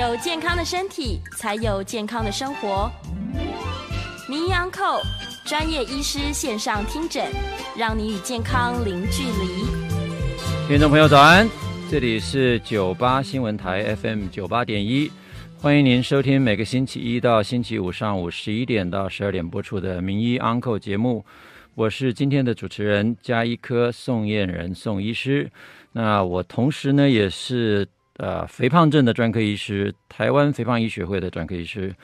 [0.00, 2.90] 有健康的身体，才有健康的生活。
[4.26, 4.98] 名医安扣
[5.44, 7.30] 专业医师线上听诊，
[7.76, 9.66] 让你与健康零距离。
[10.66, 11.46] 听众朋友早安，
[11.90, 15.12] 这里是九八新闻台 FM 九八点一，
[15.58, 21.22] 欢迎您收听每个星期一到星期五上午十一点到十二点播出的名医安扣节目。
[21.74, 25.50] 我是今天的主持人加医科宋燕仁宋医师。
[25.92, 27.86] 那我同时呢也是。
[28.20, 31.94] 呃，肥胖症的专科医师，台湾肥胖医学会的专科医师。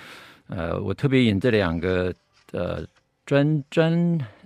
[0.46, 2.10] 呃，我特别引这两个
[2.52, 2.82] 呃
[3.26, 3.92] 专专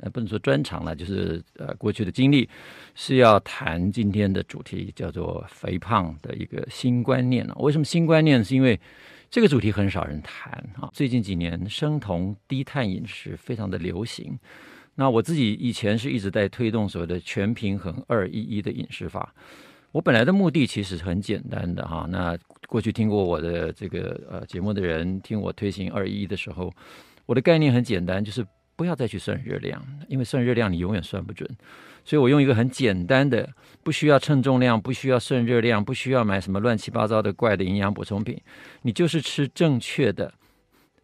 [0.00, 2.48] 呃不能说专长了，就是呃过去的经历，
[2.96, 7.54] 是要谈今天的主题，叫做肥胖的一个新观念呢。
[7.60, 8.42] 为什么新观念？
[8.42, 8.80] 是因为
[9.30, 10.90] 这个主题很少人谈啊。
[10.92, 14.36] 最近几年，生酮低碳饮食非常的流行。
[14.96, 19.32] 那我自己以前是一直在推动所谓的全平衡二一一的饮食法。
[19.92, 26.72] 我本来的目的其实很简单的哈，那过去听过我的这个呃节目的人，听我推行二一一的时候，
[27.26, 31.48] 我的概念很简单，就是不要再去算热量，因为算热量你永远算不准，
[32.04, 33.48] 所以我用一个很简单的，
[33.82, 38.40] 不需要称重量，不需要算热量，不需要买什么乱七八糟的怪的营养补充品，
[38.82, 40.32] 你就是吃正确的。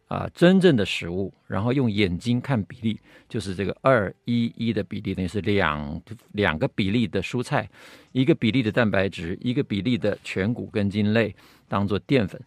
[0.07, 7.69] 啊，真正的食物，然后用眼睛看比例，就是这个二一一的比例，等于是两两个比例的蔬菜，
[8.13, 11.35] 一个比例的蛋白质，一个比例的全谷根茎类
[11.67, 12.41] 当做淀粉。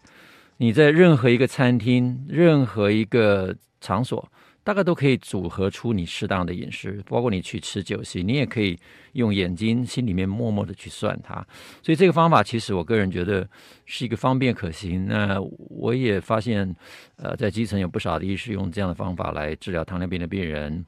[0.57, 4.27] 你在任何一个餐厅，任何一个场所。
[4.63, 8.77] 大概都可以组合出你适当的饮食，包括你去吃酒席，你也可以
[9.13, 11.35] 用眼睛心里面默默的去算它。
[11.81, 13.47] 所以这个方法其实我个人觉得
[13.85, 15.07] 是一个方便可行。
[15.07, 16.75] 那我也发现，
[17.15, 20.85] 呃，在基层有不少的医师用这样的方法来治疗糖尿病的病人。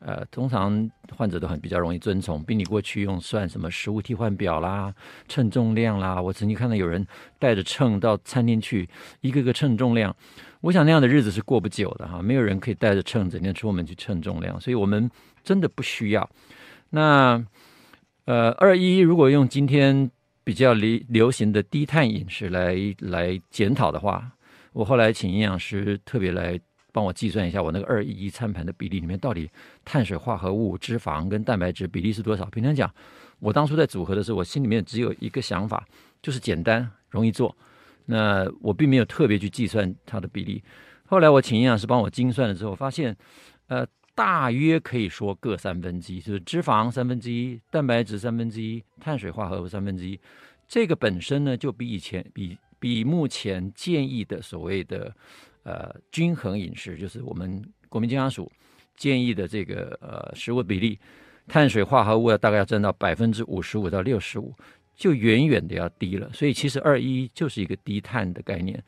[0.00, 4.92] 呃，通常患者都很比较容易遵从，比你过去用算什么食物替换表啦、
[5.28, 6.20] 称重量啦。
[6.20, 7.06] 我曾经看到有人
[7.38, 8.86] 带着秤到餐厅去，
[9.22, 10.14] 一个个称重量。
[10.64, 15.10] 我想那样的日子是过不久的哈，没有人可以带着秤整天出门去称重量，所以我们
[15.42, 16.30] 真的不需要。
[16.88, 17.44] 那
[18.24, 20.10] 呃，二一如果用今天
[20.42, 24.32] 比较流流行的低碳饮食来来检讨的话，
[24.72, 26.58] 我后来请营养师特别来
[26.92, 29.50] 帮我计算一下，我那个二一一餐盘的比例里面到底
[29.84, 32.46] 碳水化合物、脂肪跟蛋白质比例是多少？
[32.46, 32.90] 平常讲，
[33.38, 35.86] 我当初在组合的时候，我心里面只有一个想法，
[36.22, 37.54] 就是简单容易做。
[38.06, 40.62] 那我并没有特别去计算它的比例，
[41.06, 43.16] 后来我请营养师帮我精算了之后，发现，
[43.68, 50.18] 呃，大约可以说各三分之一，就是脂肪三分之一，蛋白质三分之一，碳水化合物三分之一。
[50.68, 55.14] 这个本身呢，就比以前比比目前建议的所谓的
[55.62, 58.50] 呃均衡饮食，就是我们国民健康署
[58.96, 60.98] 建议的这个呃食物比例，
[61.48, 64.54] 碳水化合物要大概要占到百分之五十五到六十五。
[64.96, 68.82] 就远远的要低了，所以其实二一就是一个低碳的概念。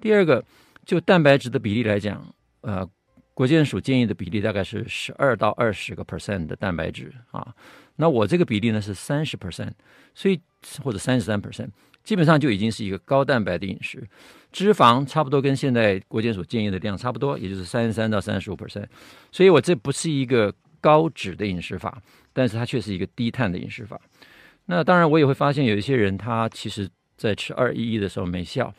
[0.00, 0.44] 第二个，
[0.84, 2.88] 就蛋白质的比例来讲，呃，
[3.34, 7.54] 国健署建议的比例大概是十二到二十个 percent 的蛋白质啊。
[7.96, 9.72] 那我这个比例呢是三十 percent，
[10.14, 10.40] 所以
[10.82, 11.68] 或者三十三 percent，
[12.02, 14.02] 基本上就已经是一个高蛋白的饮食。
[14.50, 18.86] 脂肪差不多跟现在国健署建议的量差不多，也就是三十三到三十五 percent。
[19.30, 24.00] 所以我这不是一个高脂的饮食法，但是它却是一个低碳的饮食法。
[24.70, 28.72] 那当然，我也会发现有一些人，他其实在吃二一一的时候没效。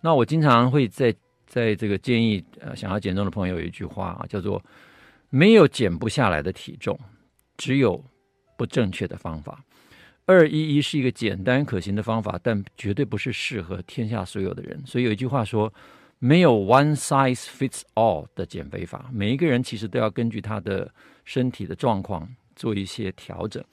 [0.00, 1.14] 那我经常会在
[1.46, 4.60] 在这个建议呃想要减重的朋友有一句话啊，叫做
[5.30, 6.98] “没有减不下来的体重，
[7.56, 8.04] 只有
[8.58, 9.64] 不正确的方法”。
[10.26, 14.82] 二一一是一个简单可行的方法，但绝对不是适合天下所有的人。
[14.84, 15.72] 所以有一句话说
[16.18, 20.92] ：“没有 one size fits all 的减肥法，每一个人其实都要根据他的
[21.24, 23.64] 身体的状况做一些调整。”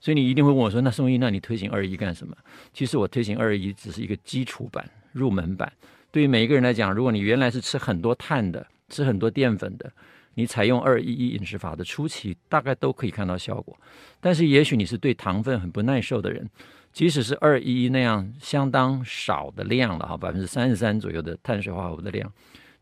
[0.00, 2.36] 所以你一定会问我说：“那宋医，那你推行二一干什么？”
[2.72, 5.72] 其实我推行二一只是一个基础版、入门版。
[6.12, 9.90] 对于每一个人来讲，如果你原来是吃很多碳的、吃很多淀粉的，
[10.34, 13.76] 你采用二一一饮食法的初期，大概都可以看到效果。
[14.20, 16.48] 但是也许你是对糖分很不耐受的人，
[16.92, 22.32] 即使是二一一那样相当少的量了哈，百分之三十三左右的碳水化合物的量。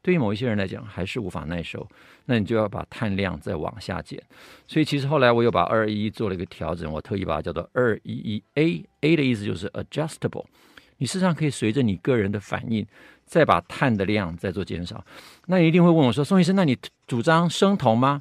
[0.04, 1.88] 对于某一些人来讲，还是无法耐受，
[2.26, 4.22] 那你就要把碳量再往下减。
[4.68, 10.44] 所以其实后来我又把二一一做了一个调整，我特意把它叫做二一一 A，A 的意思就是 adjustable，
[10.98, 12.86] 你事实上可以随着你个人的反应，
[13.24, 15.02] 再把碳的量再做减少。
[15.46, 18.20] 那你一定会问我说，宋医生，那你主张生酮吗？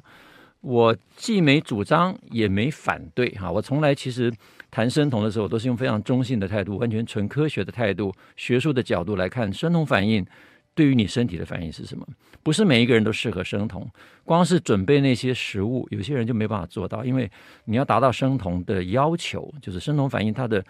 [0.62, 3.52] 我既没主张，也没反对哈。
[3.52, 4.32] 我从来其实
[4.70, 10.24] 谈生酮的时候，都是用非常中性的态度，完全纯科学的态度，学术的角度来看生酮反应。
[10.74, 12.06] 对于你身体的反应是什么？
[12.42, 13.88] 不是每一个人都适合生酮，
[14.24, 17.30] 光是准备那些食物，有些人就没办法做到，因为
[17.64, 20.64] 你要达到生酮的要求，就是生酮反应它的，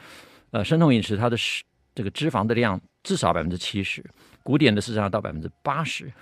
[0.51, 1.37] 呃，生酮饮食它的
[1.95, 4.05] 这个脂肪的量至少百分之七十，
[4.43, 6.13] 古典的事实上到百分之八十。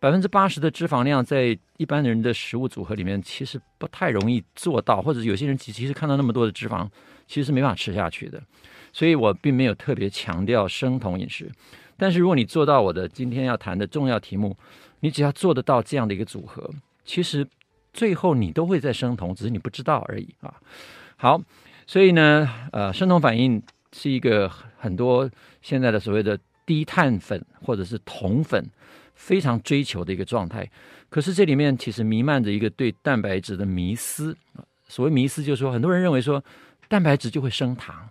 [0.00, 6.88] 百分之八十的脂肪量在一般人的食物组合里面，其实不太容易做到，或者有些人其实看到那么多的脂肪，
[7.26, 8.40] 其实是没办法吃下去的。
[8.92, 11.50] 所以我并没有特别强调生酮饮食。
[11.98, 14.56] 但是如果你做到我的今天要谈的重要题目，
[15.00, 16.70] 你只要做得到这样的一个组合，
[17.04, 17.46] 其实
[17.92, 20.54] 最后你都会在生酮，只是你不知道而已啊。
[21.16, 21.38] 好，
[21.86, 23.62] 所以呢，呃，生酮反应
[23.92, 25.28] 是一个很多
[25.60, 28.64] 现在的所谓的低碳粉或者是酮粉。
[29.20, 30.70] 非常追求的一个状态，
[31.08, 34.36] 可是这里面其实弥漫着一个对蛋白质的迷思。
[34.86, 36.40] 所谓迷思，就是说很多人认为说
[36.86, 38.08] 蛋白质就会升糖，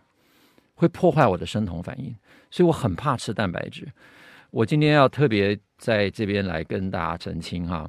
[0.77, 2.15] 会破坏我的生酮反应，
[2.49, 3.85] 所以我很怕吃蛋白质。
[4.51, 7.85] 我今天要特别在这边来跟大家澄清哈。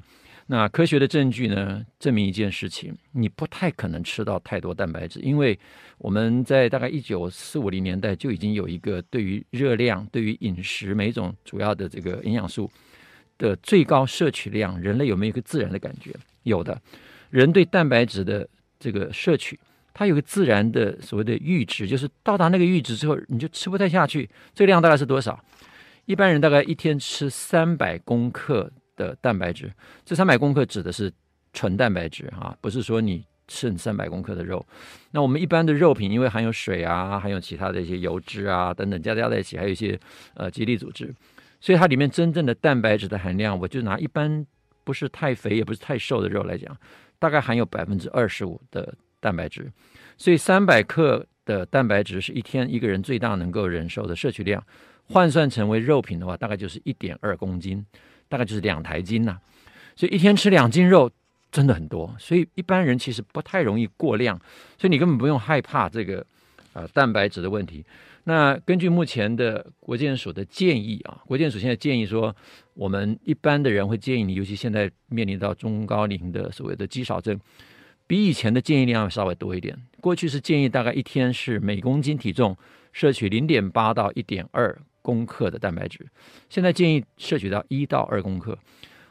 [0.46, 5.56] 那科学的证据呢，证明一件事情：你不太可能吃到太多蛋白质，因为
[5.98, 12.68] 我们在大概一九四五零年代就已经有一个对于热量、对于饮食每种主要的这个营养素。
[13.36, 16.12] 的最高摄取量，人类有没有一个自然的感觉？
[16.42, 16.76] 有的，
[17.30, 18.48] 人对蛋白质的
[18.80, 19.56] 这个摄取，
[19.98, 24.30] 它有个自然的所谓的阈值，就是到达那个阈值之后，你就吃不太下去。
[24.54, 25.36] 这个量大概是多少？
[26.04, 29.72] 一般人大概一天吃三百公克的蛋白质，
[30.04, 31.12] 这三百公克指的是
[31.52, 34.64] 纯蛋白质啊，不是说你吃三百公克的肉。
[35.10, 39.98] 那我们一般的肉品，因为含有水啊，含有其他的一些油脂啊等等加加在一起，还有一些
[40.34, 41.12] 呃肌粒组织。
[41.60, 44.46] 所以它里面真正的蛋白质的含量，我就拿一般
[44.84, 46.76] 不是太肥也不是太瘦的肉来讲，
[47.18, 49.70] 大概含有百分之二十五的蛋白质。
[50.16, 54.62] 所以三百克的蛋白质是一天一个人最大能够忍受的摄取量，
[55.04, 57.84] 换算成为肉品的话，大概就是一点二公斤，
[58.28, 59.38] 大概就是两台斤呐。
[59.96, 61.10] 所以一天吃两斤肉
[61.50, 64.38] 真的很多，所以一般人其实不太容易过量，
[64.76, 66.24] 所以你根本不用害怕这个
[66.72, 67.84] 呃蛋白质的问题。
[68.24, 72.34] 那根据目前的国健署的建议啊，国健署现在建议说，
[72.74, 77.40] 我们一般的人会建议你，尤其现在面临到中高龄的所谓的肌少症，
[78.08, 79.78] 比以前的建议量要稍微多一点。
[80.00, 82.56] 过去是建议大概一天是每公斤体重
[82.92, 86.04] 摄取零点八到一点二公克的蛋白质，
[86.48, 88.58] 现在建议摄取到一到二公克。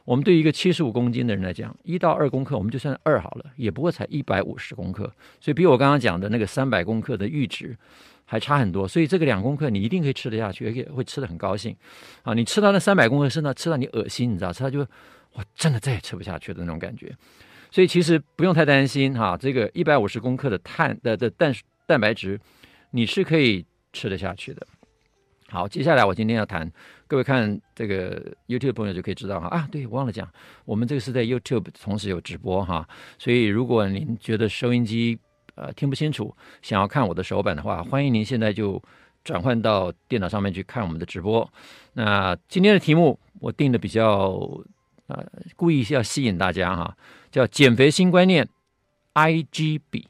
[0.04, 5.04] 我们对于一个七十五公斤的人来讲，一到二公克我们就算二好了，也不过才一百五十公克，
[5.40, 7.78] 所以比我刚刚讲的那个三百公克的阈值。
[8.30, 11.74] 还差很多，所以这个两公克你一定可以吃得下去，而且会吃得很高兴
[12.24, 12.34] 啊！
[12.34, 14.80] 你吃到那三百公克，甚至吃到你恶心，你知道，吃到就
[15.32, 17.16] 我真的再也吃不下去的那种感觉。
[17.78, 21.54] 所以其实不用太担心哈，这个一百五十公克的碳的的蛋
[21.86, 22.42] 蛋白质，
[22.90, 23.64] 你是可以
[23.94, 24.66] 吃得下去的。
[25.50, 26.68] 好，接下来我今天要谈，
[27.06, 30.28] 各位看这个 YouTube 朋友就可以知道哈啊，对，忘了讲，
[30.66, 32.90] 我们这个是在 YouTube 同时有直播哈，
[33.20, 35.20] 所以如果您觉得收音机，
[35.54, 38.82] 呃，听不清楚，想要看我的手板的话，欢迎您现在就
[39.24, 41.48] 转换到电脑上面去看我们的直播。
[41.94, 44.60] 那今天的题目我定的比较
[45.06, 45.24] 呃，
[45.56, 46.98] 故意要吸引大家哈，
[47.38, 48.48] 叫减肥新观念
[49.14, 50.06] IGB。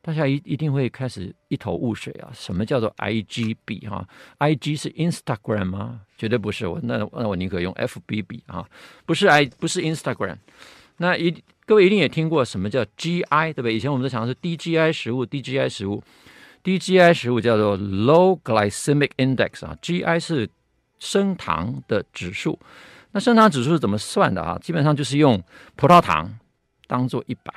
[0.00, 4.08] 大家一一定会开始一头雾水啊，什么叫做 IGB 哈
[4.38, 6.00] ？IG 是 Instagram 吗？
[6.16, 8.66] 绝对不是，我那那我宁可用 FB 比啊，
[9.04, 10.38] 不是 I 不是 Instagram。
[10.96, 11.30] 那一
[11.66, 13.74] 各位一定也听过什么叫 GI 对不对？
[13.74, 16.02] 以前我们都讲的是低 GI 食物，低 GI 食物，
[16.62, 20.48] 低 GI 食物叫做 Low Glycemic Index 啊，GI 是
[20.98, 22.58] 升糖的指数。
[23.12, 24.58] 那升糖指数是怎么算的啊？
[24.60, 25.42] 基本上就是用
[25.76, 26.38] 葡萄糖
[26.86, 27.52] 当做一百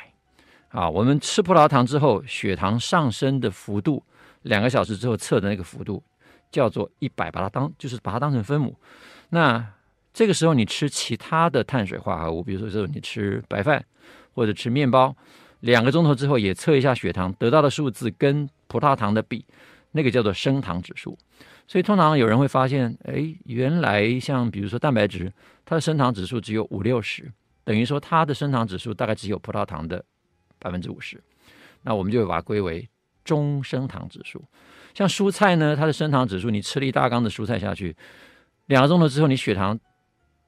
[0.69, 0.89] 啊。
[0.89, 4.03] 我们吃葡萄糖之后，血糖上升的幅度，
[4.43, 6.03] 两个小时之后测的那个幅度
[6.51, 8.75] 叫做一百，把它当就是把它当成分母。
[9.29, 9.65] 那
[10.13, 13.83] 这个时候你吃其他的碳水化合物，比如说这种你吃白饭
[14.33, 15.15] 或者吃面包，
[15.61, 19.45] 两个钟头之后也测一下血糖，得到的数字跟葡萄糖的比，
[19.91, 21.17] 那个叫做升糖指数。
[21.67, 25.31] 所以通常有人会发现，哎，原来像比如说蛋白质，
[25.65, 27.31] 它的升糖指数只有五六十，
[27.63, 30.03] 等于说它的升糖指数大概只有葡萄糖的
[30.59, 31.21] 百分之五十。
[31.81, 32.87] 那我们就会把它归为
[33.23, 34.43] 中升糖指数。
[34.93, 37.95] 像蔬菜呢，它的升糖指数，你吃了一大缸的蔬菜下去，
[38.67, 39.79] 两个钟头之后你血糖。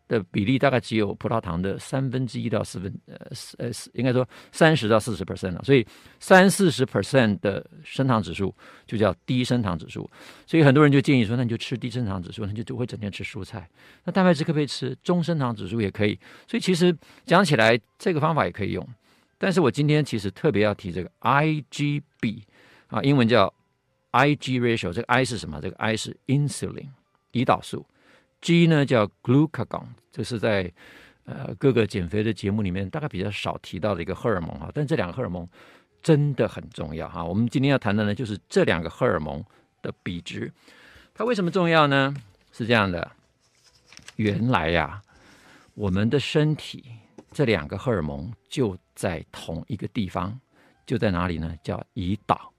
[0.08, 3.16] 的比例大概只有葡萄糖的三分之一到四分，呃，
[3.58, 5.62] 呃，应该说三十到四十 percent 了。
[5.64, 5.86] 所以
[6.20, 8.54] 三四十 percent 的升糖指数
[8.86, 10.10] 就叫低升糖指数。
[10.46, 13.70] 所以很多人就建议说，那你就吃低升糖指数，那就就会整天吃蔬菜。
[14.06, 14.96] 那蛋白质可不可以吃？
[15.04, 16.18] 中升糖指数也可以。
[16.48, 16.96] 所以其实
[17.26, 18.88] 讲起来，这个方法也可以用。
[19.38, 22.42] 但是我今天其实特别要提这个 IGB
[22.88, 23.54] 啊，英文叫
[24.12, 24.92] IG ratio。
[24.92, 25.60] 这个 I 是什么？
[25.62, 26.88] 这个 I 是 insulin，
[27.34, 27.86] 胰岛素。
[28.42, 30.72] G 呢叫 glucagon，这是在
[31.26, 35.48] 呃各个减肥的节目里面大概比较少提到的一个荷尔蒙哈，但这两个荷尔蒙
[36.02, 37.24] 真的很重要哈。
[37.24, 39.44] 我们今天要谈的呢就是这两个荷尔蒙
[39.82, 40.52] 的比值。
[41.14, 42.16] 它为什么重要呢？
[42.52, 43.12] 是这样的，
[44.16, 45.02] 原来呀，
[45.74, 46.86] 我们的身体
[47.32, 50.40] 这两个荷尔蒙就在同一个地方，
[50.86, 51.56] 就在哪里呢？
[51.64, 52.54] 叫胰岛。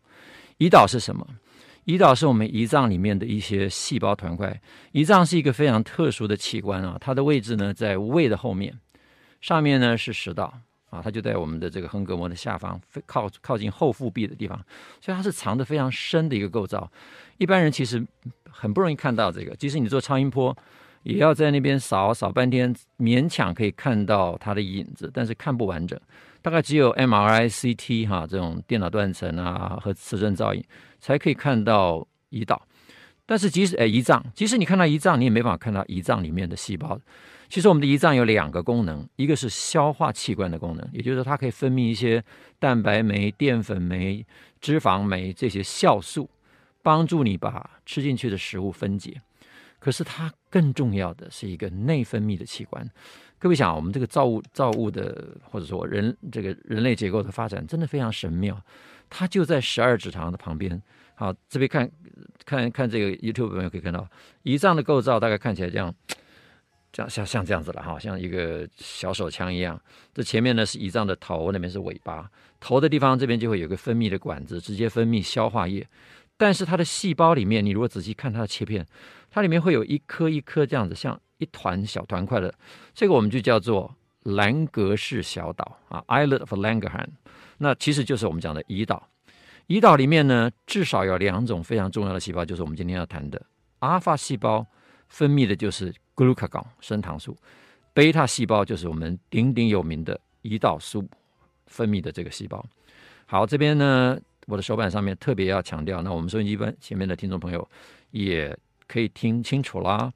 [0.58, 1.26] 胰岛是什么？
[1.88, 4.60] 胰岛是我们胰脏里面的一些细胞团块。
[4.92, 8.78] 胰脏是一个非常特殊的器官啊，它的位置呢在胃的后面，
[9.40, 10.52] 上面呢是食道。
[10.90, 14.58] 啊，它就在我们的这个横膈膜的下方，靠靠近后腹壁的地方，
[15.00, 16.90] 所以它是藏得非常深的一个构造。
[17.38, 18.02] 一般人其实
[18.50, 20.54] 很不容易看到这个，即使你做超音波，
[21.02, 25.98] 也要在那边扫扫半天，勉强可以看到它的影子，但是看不完整。
[26.40, 30.64] 大概只有 MRI、CT 哈这种电脑断层啊和磁振造影
[30.98, 32.66] 才可以看到胰岛。
[33.26, 36.98] 但是即使哎胰脏，即使你看到胰脏，你也没办法看到胰脏里面的细胞。
[37.50, 42.22] 其实我们的胰脏有两个功能，一个是消化器官的功能，也就是说它可以分泌一些
[42.58, 44.24] 蛋白酶、淀粉酶、
[44.60, 46.28] 脂肪酶这些酵素，
[46.82, 49.20] 帮助你把吃进去的食物分解。
[49.78, 52.86] 可是它更重要的是一个内分泌的器官。
[53.38, 58.60] 各位想，我们这个造物造物的，或者说人这个人类结构的发展，真的非常神妙。
[59.08, 60.80] 它就在十二指肠的旁边。
[61.14, 61.90] 好，这边看
[62.44, 64.08] 看看这个 YouTube 朋友可以看到，
[64.44, 65.94] 胰脏的构造大概看起来这样。
[66.90, 69.78] 这样像像这样子了哈，像一个小手枪一样。
[70.14, 72.28] 这前面呢是胰脏的头，那边是尾巴。
[72.58, 75.86] 头的地方这边就会有个分泌的管子，直接分泌消化液。
[76.38, 78.86] 但是它的细胞里面，你如果仔细看它的切片，
[79.30, 82.52] 它里面会有一颗一颗这样子，像一团小团块的。
[82.94, 87.08] 这个我们就叫做兰格氏小岛啊，Islet of Langerhans。
[87.56, 89.08] 那其实就是我们讲的胰岛。
[89.66, 93.40] 胰岛里面呢，至少有两种非常重要的细胞，就是我们今天要谈的
[93.78, 94.66] 阿尔法细胞，
[95.08, 95.94] 分泌的就是。
[96.18, 97.36] glucagon 升糖素，
[97.94, 101.08] 贝塔细胞就是我们鼎鼎有名的胰岛素
[101.68, 102.66] 分泌的这个细胞。
[103.24, 104.18] 好，这边呢，
[104.48, 107.68] 我的手板上面特别要强调，那我们收音机边前面的听众朋友
[108.10, 110.12] 也可以听清楚啦。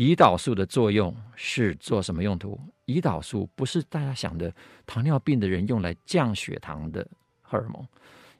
[0.00, 2.58] 胰岛素的作用是做什么用途？
[2.86, 4.50] 胰岛素不是大家想的
[4.86, 7.06] 糖尿病的人用来降血糖的
[7.42, 7.86] 荷尔蒙。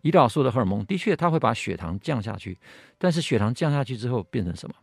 [0.01, 2.59] 胰岛素的荷尔蒙的确它会把血糖降下去，
[2.97, 4.75] 但是血糖降下去之后变成什么？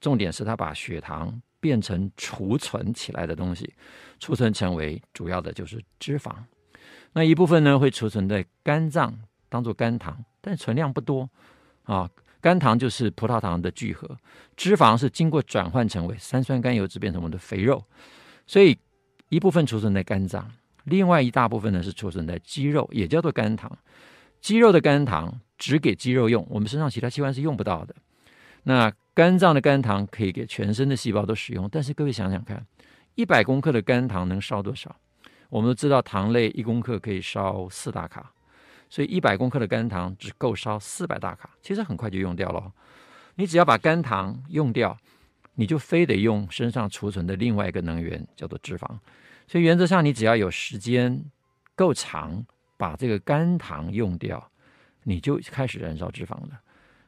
[0.00, 3.74] 重点是它把血糖变成储存起来的东西，
[4.18, 6.34] 储存成为主要的就是脂肪。
[7.12, 9.14] 那一部分呢会储存在肝脏
[9.50, 11.28] 当做肝糖，但存量不多
[11.82, 12.08] 啊。
[12.46, 14.16] 肝糖就是葡萄糖的聚合，
[14.56, 17.82] 脂肪是经过转换成为三酸甘油酯变成我们的肥肉，
[18.46, 18.78] 所以
[19.30, 20.48] 一部分储存在肝脏，
[20.84, 23.76] 另外一大部分呢是储存在肌肉，也叫做肝糖。
[24.40, 27.92] 肌肉的肝糖只给肌肉用，我们身上其他器官是用不到的。
[28.62, 32.64] 那肝脏的肝糖可以给全身的细胞都使用，但是各位想想看，
[33.16, 34.94] 一百公克的肝糖能烧多少？
[35.48, 38.32] 我们都知道糖类一公克可以烧四大卡，
[38.88, 42.72] 所以一百公克的肝糖只够烧四百大卡，其实很快就用掉了。
[43.34, 44.96] 你只要把肝糖用掉，
[45.54, 48.86] 你就非得用身上储存的另外一个能源，叫做脂肪。
[49.46, 51.24] 所以原则上，你只要有时间
[51.74, 52.44] 够长，
[52.76, 54.50] 把这个肝糖用掉，
[55.02, 56.60] 你就开始燃烧脂肪了。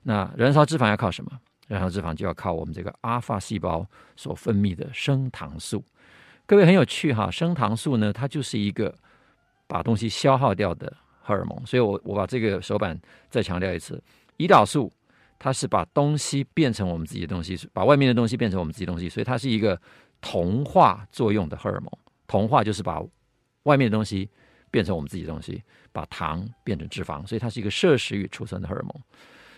[0.02, 1.40] 那燃烧脂肪要靠什么？
[1.66, 5.85] 燃烧脂肪就要靠我们这个阿尔法细胞所分泌的升糖素。
[6.47, 8.94] 各位很有趣哈，升糖素呢，它就是一个
[9.66, 10.97] 把东西消耗掉的
[11.28, 11.66] 荷尔蒙。
[11.66, 14.02] 所以我我把这个手板再强调一次，
[14.38, 14.92] 胰岛素
[15.38, 19.80] 它是把东西变成我们自己的东西，把外面的东西变成我们自己东西，所以它是一个
[20.20, 21.90] 同化作用的荷尔蒙。
[22.26, 23.02] 同化就是把
[23.62, 24.28] 外面的东西
[24.70, 28.92] 变成我们自己的东西，把糖变成脂肪，所以它是一个摄食与储存的荷尔蒙。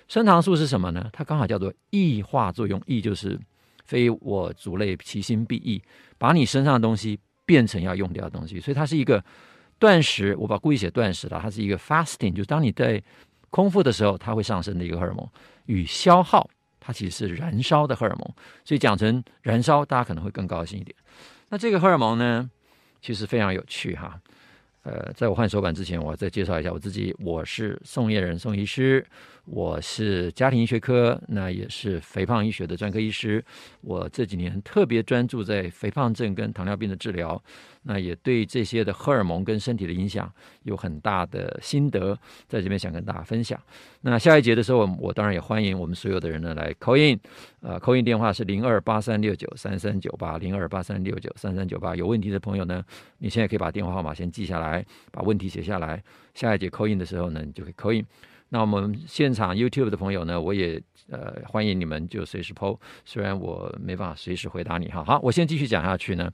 [0.06, 1.08] 升糖素是什么呢？
[1.12, 3.38] 它刚好叫做异化作用，异就是
[3.84, 5.82] 非我族类，其心必异，
[6.18, 8.60] 把你身上的东西变成要用掉的东西。
[8.60, 9.24] 所以它是一个
[9.80, 13.02] 断食，我把故意写断食了，它是一个 fasting，就是当你在
[13.48, 15.28] 空腹的时候，它会上升的一个荷尔蒙。
[15.66, 18.34] 与消耗，它其实是燃烧的荷尔蒙。
[18.64, 20.94] 所以讲成燃烧，大家可能会更高兴一点。
[21.48, 22.50] 那这个荷尔蒙呢，
[23.00, 24.20] 其实非常有趣哈。
[24.82, 29.04] 呃，在我换手板之前，我再介绍一下我自己，我是宋业仁宋医师。
[29.46, 33.44] 我是家庭医学科，那也是肥胖医学的专科医师。
[33.80, 37.42] 我这几年特别专注在肥胖症跟糖尿病的治疗，
[37.82, 40.30] 那也对这些的荷尔蒙跟身体的影响
[40.62, 43.60] 有很大的心得，在这边想跟大家分享。
[44.02, 47.18] 那下一节的时候，我当然也欢迎我们所有的人呢来 call in，
[47.60, 51.96] 呃，call in 电话是零二八三六九三三九八零二八三六九三三九八。
[51.96, 52.84] 有问题的朋友呢，
[53.18, 56.02] 你现在可以把电话号码先记下来，来把问题写下来，
[56.34, 58.06] 下一节 call in 的时候呢，你就可以 call in。
[58.52, 65.04] 那我们现场 YouTube 的朋友呢，我也呃欢迎你们就随时 PO，虽然我没办法随时回答你哈。
[65.04, 66.30] 好，我先继续讲下去呢。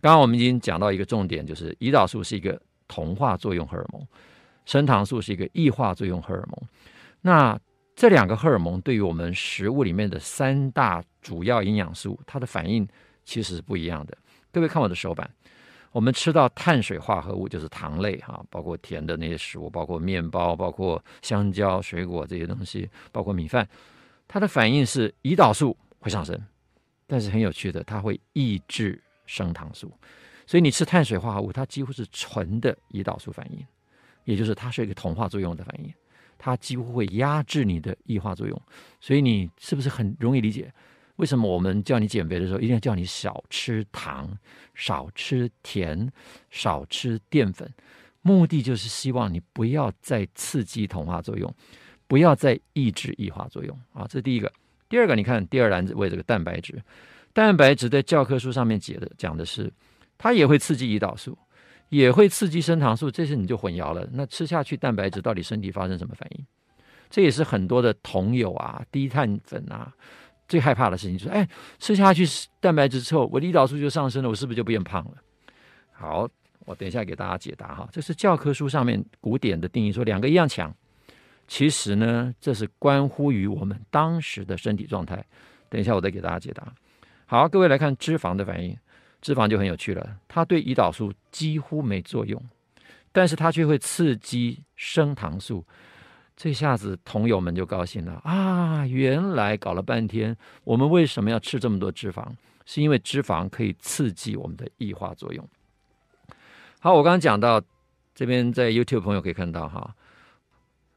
[0.00, 4.04] 刚刚我们已经讲到一个重点，就是胰岛素是一个同化作用荷尔蒙，
[4.64, 6.68] 升糖素是一个异化作用荷尔蒙。
[7.20, 7.56] 那
[7.94, 12.88] 这两个荷尔蒙对于我们食物里面的三大主要营养素，它的反应
[13.24, 14.16] 其实是不一样的。
[14.50, 15.30] 各位看我的手板，
[15.92, 23.68] 我们吃到碳水化合物就是糖类哈，包括甜的那些食物，包括面包，包括香蕉、水果这些东西，包括米饭，
[24.28, 26.40] 它的反应是胰岛素会上升，
[27.06, 29.92] 但是很有趣的，它会抑制升糖素。
[30.46, 33.66] 所以你吃碳水化合物，它几乎是纯的胰岛素反应，
[34.24, 35.92] 也就是它是一个同化作用的反应。
[36.38, 38.62] 它几乎会压制你的异化作用，
[38.98, 40.72] 所以你是不是很容易理解
[41.20, 44.28] 为什么我们叫你减肥的时候一定要叫你少吃糖、
[44.74, 46.10] 少吃甜、
[46.50, 47.70] 少吃淀粉？
[48.22, 51.54] 目的就是希望你不要再刺激同化作用，
[52.06, 54.06] 不要再抑制异化作用啊！
[54.08, 54.50] 这是第一个。
[54.88, 56.82] 第二个，你看第二栏子为这个蛋白质，
[57.32, 59.72] 蛋白质在教科书上面解的讲的是，
[60.16, 61.38] 它也会刺激胰岛素。
[61.90, 64.08] 也会刺激升糖素，这些你就混淆了。
[64.12, 66.46] 那吃下去蛋白质到底身体发生什么反应？
[67.10, 69.92] 这也是很多的酮友啊、低碳粉啊
[70.50, 72.26] 最害怕的事情，就是哎，吃下去
[72.58, 75.12] 蛋白质之后，我的胰岛素就上升了，我是不是就变胖了？
[75.92, 76.28] 好，
[76.66, 77.88] 我等一下给大家解答哈。
[77.92, 80.74] 这是教科书上面古典的定义，说两个一样强。
[81.46, 85.24] 其实呢，这是关乎于我们当时的身体状态。
[85.68, 86.66] 等一下我再给大家解答。
[87.26, 88.76] 好，各位来看脂肪的反应。
[89.20, 92.42] 脂肪就很有趣了，它对胰岛素几乎没作用，
[93.12, 95.64] 但是它却会刺激升糖素。
[96.42, 98.86] 这下子同友们就高兴了啊！
[98.86, 102.26] 原来搞了半天，我们为什么要吃这么多脂肪？
[102.64, 105.46] 是因为脂肪可以刺激我们的异化作用。
[106.80, 107.60] 好，我刚刚讲到
[108.14, 109.94] 这边，在 YouTube 朋友可以看到哈，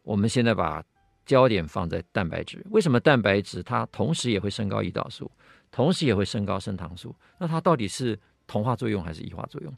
[0.03, 0.81] 我们现在把
[1.25, 2.65] 焦点放在蛋白质。
[2.69, 5.29] 为什么蛋白质它同时也会升高胰岛素？
[5.71, 9.75] 同时也会升高升糖素，那它到底是同化作用还是异化作用？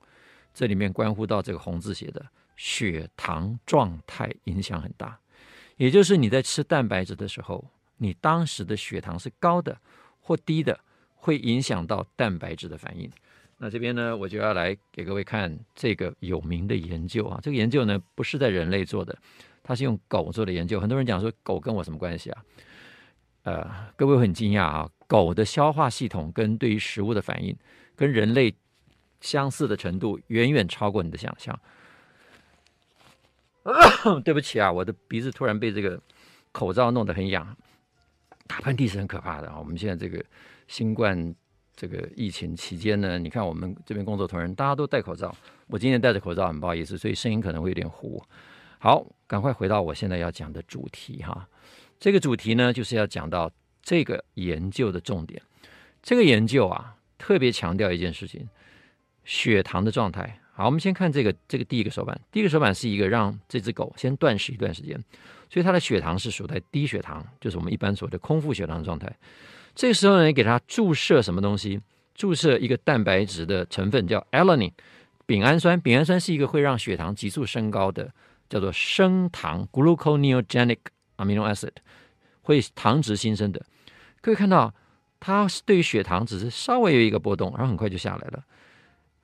[0.54, 2.24] 这里面关乎到这个红字写的
[2.56, 5.18] 血糖状态影响很大，
[5.78, 7.66] 也就是你在吃蛋白质的时候，
[7.98, 9.78] 你当时的血糖是高的
[10.20, 10.80] 或低的，
[11.16, 13.12] 会影响到蛋白质的反应。
[13.58, 19.18] 那这边呢，我就要来给各位看这个有名的研究啊，这个研究呢不是在人类做的，
[19.64, 20.80] 它是用狗做的研究。
[20.80, 22.46] 很多人讲说狗跟我什么关系啊？
[23.44, 24.90] 呃，各位很惊讶啊。
[25.08, 27.56] 狗的消化系统跟对于食物的反应，
[27.96, 28.54] 跟人类
[29.22, 31.58] 相似的程度远远超过你的想象。
[34.24, 36.00] 对不起啊，我的鼻子突然被这个
[36.52, 37.56] 口罩弄得很痒，
[38.48, 39.58] 打喷嚏是很可怕的啊。
[39.60, 40.24] 我们现在这个
[40.68, 41.36] 新冠
[41.76, 45.36] 这个疫情期间呢，你看我们这边工作同仁大家都戴口罩，
[45.68, 48.24] 我今天戴着口罩，很不好意思，所以声音可能会有点糊。
[48.80, 51.48] 好，赶快回到我现在要讲的主题哈。
[52.00, 53.52] 这个主题呢，就是要讲到。
[53.88, 55.40] 这个研究的重点，
[56.02, 58.50] 这个研究啊，特别强调一件事情：
[59.24, 60.40] 血糖的状态。
[60.58, 62.18] 好，我们先看这个这个第一个手板。
[62.32, 64.98] 第一个手板是一个让这只狗先断食一段时间，
[65.50, 69.14] 所以它的血糖是属在低血糖，就是我们一般所谓的空腹血糖状态。
[69.76, 71.82] 这个时候呢，给它注射什么东西？
[72.14, 74.72] 注射一个蛋白质的成分叫 alanine，
[75.26, 75.78] 丙氨酸。
[75.82, 78.14] 丙氨酸是一个会让血糖急速升高的，
[78.48, 80.78] 叫做升糖 gluconeogenic
[81.18, 81.74] amino acid，
[82.44, 83.62] 会糖质新生的。
[84.22, 84.74] 可以看到，
[85.20, 88.46] 它对于血糖只是稍微有一个波动，然后很快就下来了。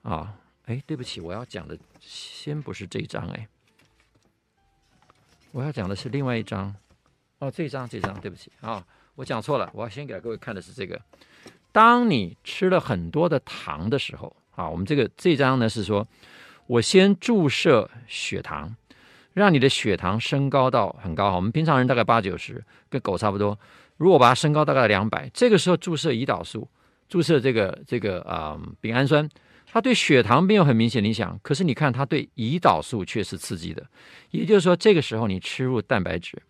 [0.02, 0.34] 啊，
[0.66, 3.48] 哎，对不起，我要讲的先不是这一张，哎，
[5.50, 6.74] 我要讲的是另外一张。
[7.38, 9.68] 哦，这张，这张，对不起啊，我讲错了。
[9.74, 11.00] 我要先给各位看的是这个。
[11.72, 16.06] 当你吃了很多的糖的时候，啊，我们这个这张呢是说，
[16.68, 18.76] 我先注射血糖，
[19.32, 21.34] 让你的血糖升高到很高。
[21.34, 23.58] 我们平常人大概八九十，跟狗差不多。
[23.96, 26.68] 如果把它升高大概两百，这个时候注射胰岛素，
[27.08, 29.28] 注射这个这个啊、嗯、丙氨酸，
[29.72, 33.82] 它对血糖没有很明显的影响，可是你看它对胰岛素却是刺激的。
[34.30, 36.42] 也就是说，这个时候你吃入蛋白质，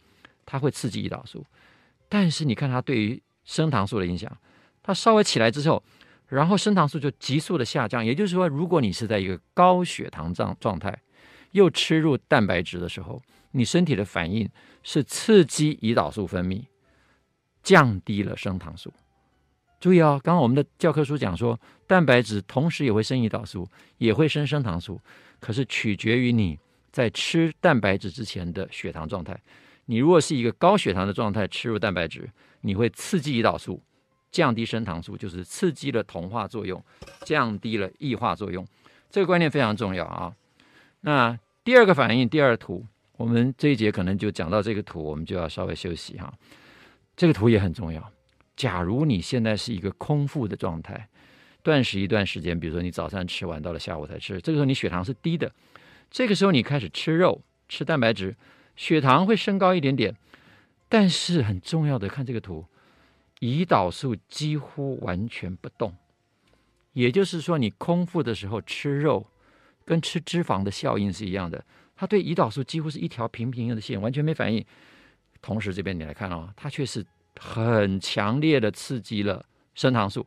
[0.44, 1.46] 它会刺激胰岛素，
[2.08, 4.36] 但是你看它对于升糖素的影响，
[4.82, 5.80] 它稍微起来之后，
[6.26, 8.04] 然后升糖素就急速的下降。
[8.04, 10.98] 也就是说，如果你是在一个高血糖状状态，
[11.52, 14.50] 又吃入蛋白质的时候，你身体的反应
[14.82, 16.64] 是刺激胰岛素分泌。
[17.62, 18.92] 降低了升糖素，
[19.82, 23.68] 注意哦，刚刚我们的教科书讲说，蛋白质同时也会升胰岛素，
[23.98, 25.00] 也会升升糖素，
[25.40, 26.56] 可是取决于你
[26.92, 29.36] 在吃蛋白质之前的血糖状态。
[29.86, 33.82] 你如果是一个高血糖的状态，吃入蛋白质，你会刺激胰岛素，
[34.30, 36.80] 降低升糖素，就是刺激了同化作用，
[37.24, 38.64] 降低了异化作用。
[39.10, 40.32] 这个观念非常重要啊。
[41.00, 46.32] 那第二个反应，第二图，我们这一节可能就讲到这个图，我们就要稍微休息哈。
[47.16, 48.12] 这个图也很重要。
[48.62, 51.08] 假如你现在是一个空腹的状态，
[51.64, 55.52] 断食一段时间，比如说你早餐吃完，到了下午才吃，这个时候你血糖是低的。
[56.12, 58.36] 这个时候你开始吃肉、吃蛋白质，
[58.76, 60.14] 血糖会升高一点点，
[60.88, 62.64] 但是很重要的，看这个图，
[63.40, 65.92] 胰岛素几乎完全不动。
[66.92, 69.26] 也就是说，你空腹的时候吃肉，
[69.84, 71.64] 跟吃脂肪的效应是一样的。
[71.96, 74.64] 它对胰岛素几乎是一条平平的线，完全没反应。
[75.40, 77.04] 同时，这边你来看哦，它却是
[77.38, 80.26] 很强烈的刺激了升糖素。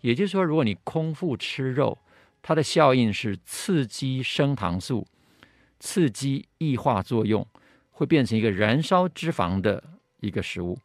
[0.00, 1.96] 也就是说，如果你空腹吃肉，
[2.42, 5.06] 它的效应是刺激升糖素，
[5.78, 7.46] 刺激异化作用，
[7.90, 9.82] 会变成一个燃烧脂肪的
[10.20, 10.78] 一个食物。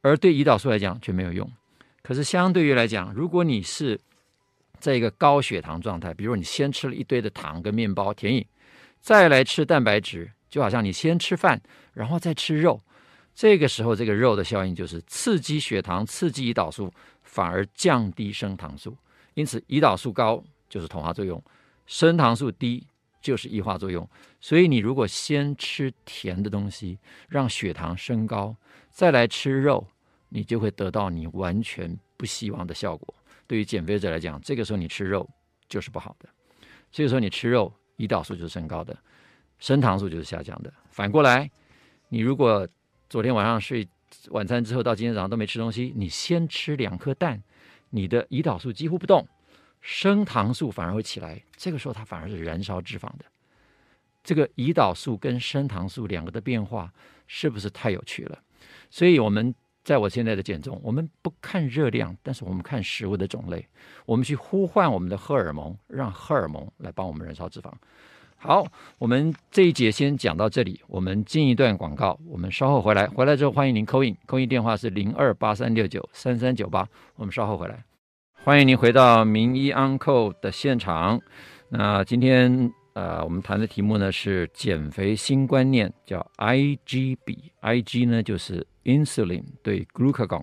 [0.00, 1.48] 而对胰岛素来讲却没有用。
[2.02, 4.00] 可是相对于来讲，如果你是
[4.80, 8.44] 在一个高血糖状态，比如你先吃了一堆的糖跟面包、甜饮，
[9.00, 11.62] 再来吃蛋白质，就好像你先吃饭，
[11.94, 12.82] 然后再吃肉，
[13.34, 16.92] 这个时候这个肉的效应就是刺激血糖、刺激胰岛素，
[17.22, 18.96] 反而降低升糖素。
[19.34, 21.42] 因此，胰岛素高就是同化作用，
[21.86, 22.86] 升糖素低
[23.20, 24.08] 就是异化作用。
[24.40, 28.54] 所以，你如果先吃甜的东西，让血糖升高，
[28.90, 29.86] 再来吃肉。
[30.34, 33.14] 你就会得到你完全不希望的效果。
[33.46, 35.28] 对于减肥者来讲，这个时候你吃肉
[35.68, 36.26] 就是不好的。
[36.90, 38.96] 这个时候你吃肉，胰岛素就是升高的，
[39.58, 40.72] 升糖素就是下降的。
[40.88, 41.50] 反过来，
[42.08, 42.66] 你如果
[43.12, 43.86] 昨天晚上睡
[44.30, 47.42] 晚餐之后到今天早上都没吃东西，你先吃两颗蛋，
[47.90, 49.28] 你的胰岛素几乎不动，
[49.82, 51.42] 升糖素反而会起来。
[51.54, 53.26] 这个时候它反而是燃烧脂肪的。
[54.24, 56.90] 这个胰岛素跟升糖素两个的变化
[57.26, 58.38] 是不是太有趣了？
[58.88, 59.54] 所以我们。
[59.84, 63.66] 在我现在的减重，我们不看热量，但是我们看食物的种类，
[64.06, 67.72] 我们去呼唤我们的荷尔蒙，让荷尔蒙来帮我们燃烧脂肪。
[68.44, 68.66] 好，
[68.98, 73.06] 我们这一节先讲到这里，我们进一段广告，我们稍后回来。
[73.06, 77.84] 回来之后欢迎您 call in，call in 电话是零二八三六九三三九八，我们稍后回来。
[78.42, 81.20] 欢迎您回到名医 Uncle 的现场。
[81.68, 82.72] 那今天。
[82.94, 90.42] 呃，我们谈的题目呢是减肥新观念，叫 IG 比，IG 呢就是 insulin 对 glucagon，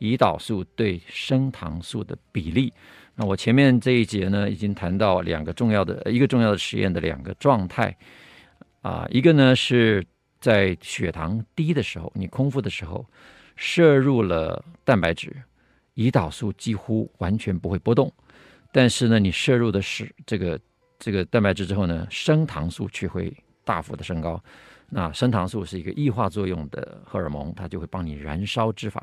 [0.00, 2.70] 胰岛素对升糖素的比例。
[3.16, 7.96] 那我前面这一节呢已经谈到两个重要的，一个重要的实验的两个状态
[8.82, 10.06] 啊、一个呢是
[10.40, 13.04] 在血糖低的时候，你空腹的时候
[13.56, 15.34] 摄入了蛋白质，
[15.96, 18.12] 胰岛素几乎完全不会波动，
[18.70, 20.60] 但是呢你摄入的是这个。
[20.98, 23.30] 这个蛋白质之后呢，升糖素却会
[23.66, 24.42] 大幅的升高。
[24.88, 28.98] 那升糖素是一个异化作用的荷尔蒙，它就会帮你燃烧脂肪。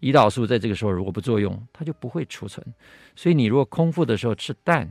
[0.00, 2.64] 胰岛素在这个时候如果不作用，它就不会储存。
[3.14, 4.88] 所以你如果空腹的时候吃蛋，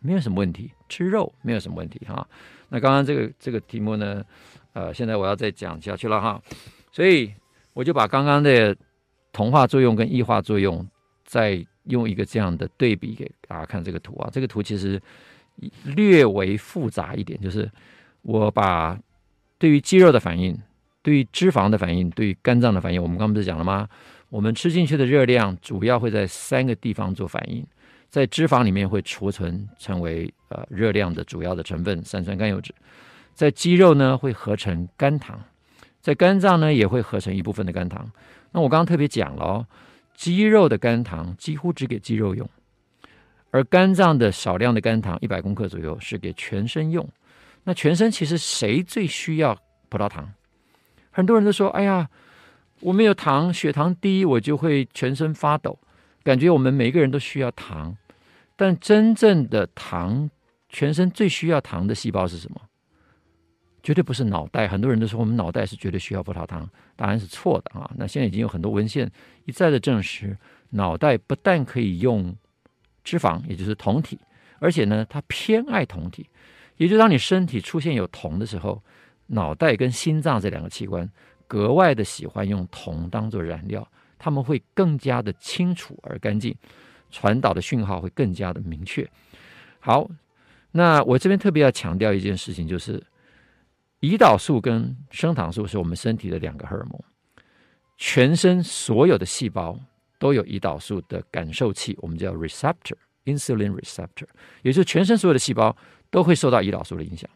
[0.00, 2.26] 没有什么问题；吃肉没有什么问题哈。
[2.68, 4.24] 那刚刚这个这个题目呢，
[4.72, 6.40] 呃，现在我要再讲下去了哈。
[6.90, 7.32] 所以
[7.72, 8.76] 我就把刚刚的
[9.32, 10.86] 同化作用跟异化作用，
[11.24, 14.28] 再用一个这样的对比给大家看这个图啊。
[14.32, 15.00] 这个图其实。
[15.84, 17.70] 略微复杂一点，就是
[18.22, 18.98] 我把
[19.58, 20.58] 对于肌肉的反应、
[21.02, 23.86] 对于脂肪的反应、对于肝脏的反应，我们刚刚不是讲了吗？
[24.32, 27.62] 我们吃进去的热量主要会在三个地方做反应，
[28.08, 32.74] 在脂肪里面会储存成为呃热量的主要的成分三酸甘油脂，
[33.34, 35.38] 在肌肉呢会合成肝糖，
[36.00, 38.10] 在肝脏呢也会合成一部分的肝糖。
[38.52, 39.66] 那我刚刚特别讲了哦，
[40.14, 42.48] 肌肉的肝糖几乎只给肌肉用。
[43.50, 47.06] 而肝脏的少量的肝糖一百公克左右是给全身用。
[47.64, 49.54] 那全身其实谁最需要
[49.90, 50.32] 葡萄糖？
[51.10, 52.08] 很多人都说：“哎呀，
[52.82, 55.78] 我没有糖，血糖低，我就会全身发抖，
[56.22, 57.96] 感觉我们每个人都需要糖。”
[58.56, 60.28] 但真正的糖，
[60.68, 62.60] 全身最需要糖的细胞是什么？
[63.82, 64.68] 绝对不是脑袋。
[64.68, 67.90] 很多人都说我们脑袋是绝对需要葡萄糖，答案是错的啊！
[67.96, 69.10] 那现在已经有很多文献
[69.46, 70.36] 一再的证实，
[70.70, 72.36] 脑袋不但可以用。
[73.04, 74.16] 脂肪，也就是酮体，
[74.60, 76.28] 而且呢，它偏爱酮体，
[76.76, 78.80] 也就是当你身体出现有酮的时候，
[79.26, 81.10] 脑袋跟心脏这两个器官
[81.52, 83.86] 格外的喜欢用铜当做燃料，
[84.18, 86.56] 他们会更加的清楚而干净，
[87.10, 89.06] 传导的讯号会更加的明确。
[89.80, 90.08] 好，
[90.70, 93.04] 那我这边特别要强调一件事情，就是
[94.00, 96.98] 胰岛素跟升糖素是我们身体的两个荷尔蒙，
[97.98, 99.78] 全身所有的细胞。
[100.18, 104.24] 都有胰岛素的感受器，我们叫 receptor，insulin receptor，
[104.62, 105.76] 也就是全身所有的细胞
[106.10, 107.28] 都会受到胰岛素的影响。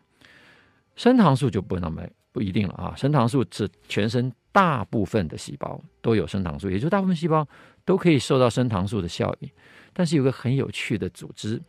[0.94, 7.48] 升糖素就不那么不一定了啊，升糖素是全身大部分的细胞都有升糖素，也就是大部分细胞
[7.82, 9.50] 都可以受到升糖素的效应。
[9.94, 11.62] 但是有个很有趣的组织，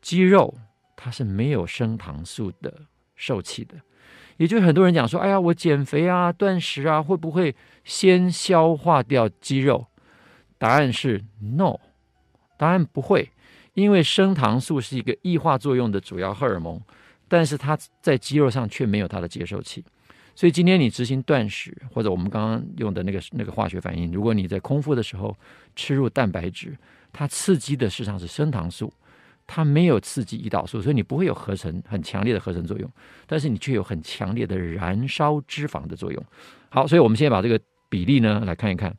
[0.00, 0.56] 肌肉
[0.96, 2.72] 它是没有升糖素的
[3.16, 3.76] 受器的，
[4.38, 9.86] 也就是很多人讲说，哎呀，我减肥啊、断食啊，会不会先消化掉肌肉？
[10.56, 11.22] 答案是
[11.58, 11.76] no，
[12.56, 13.30] 答案不会，
[13.74, 16.80] 因为升糖素是一个异化作用的主要荷尔蒙，
[17.32, 19.82] 但是它在肌肉上却没有它的接受器，
[20.34, 25.34] 所以今天你执行断食，或者我们刚刚用的那个那个化学反应，如果你在空腹的时候
[25.74, 26.76] 吃入蛋白质，
[27.10, 28.92] 它刺激的实际上是升糖素，
[29.46, 32.86] 它没有刺激胰岛素，所以你不会有合成很强烈的合成作用，
[33.26, 36.22] 但是你却有很强烈的燃烧脂肪的作用。
[36.68, 38.94] 好，所以我们现在把这个比例呢来看一看，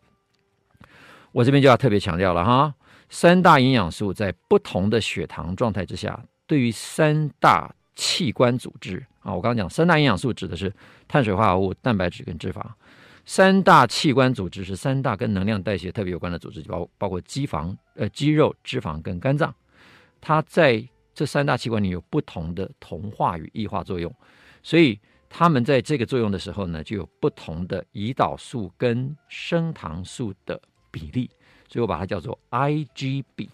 [1.32, 2.74] 我这边就要特别强调了哈，
[3.10, 9.06] 三大营养素在不同的血糖状态之下，对于三大器官组织。
[9.22, 10.74] 啊，我刚刚讲三大营养素指的是
[11.08, 12.62] 碳水化合物、蛋白质跟脂肪。
[13.26, 19.54] 三大器官组织是三大跟能量代谢特别有关的组织，包包括肌肪、呃肌肉、脂肪跟肝脏。
[20.20, 24.14] 它在这三大器官里有不同的同化与异化作用，
[24.62, 31.30] 所以它们在这个作用的时候呢，就有不同的胰岛素跟升糖素的比例。
[31.70, 33.50] 所以我把它叫做 Ig 比。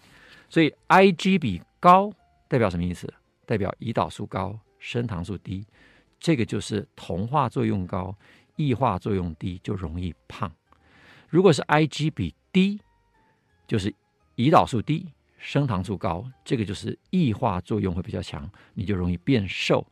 [0.48, 2.12] 所以 Ig 比高
[2.48, 3.12] 代表什么意思？
[3.50, 4.56] 代表胰岛素高。
[4.78, 5.66] 升糖素低，
[6.18, 8.16] 这个就是同化作用高，
[8.56, 10.50] 异化作用低，就容易胖。
[11.28, 12.80] 如果是 Ig 比低，
[13.66, 13.94] 就是
[14.36, 19.86] 胰岛素低，升糖素高，这个就是异化作用会比较强，你就容易变瘦。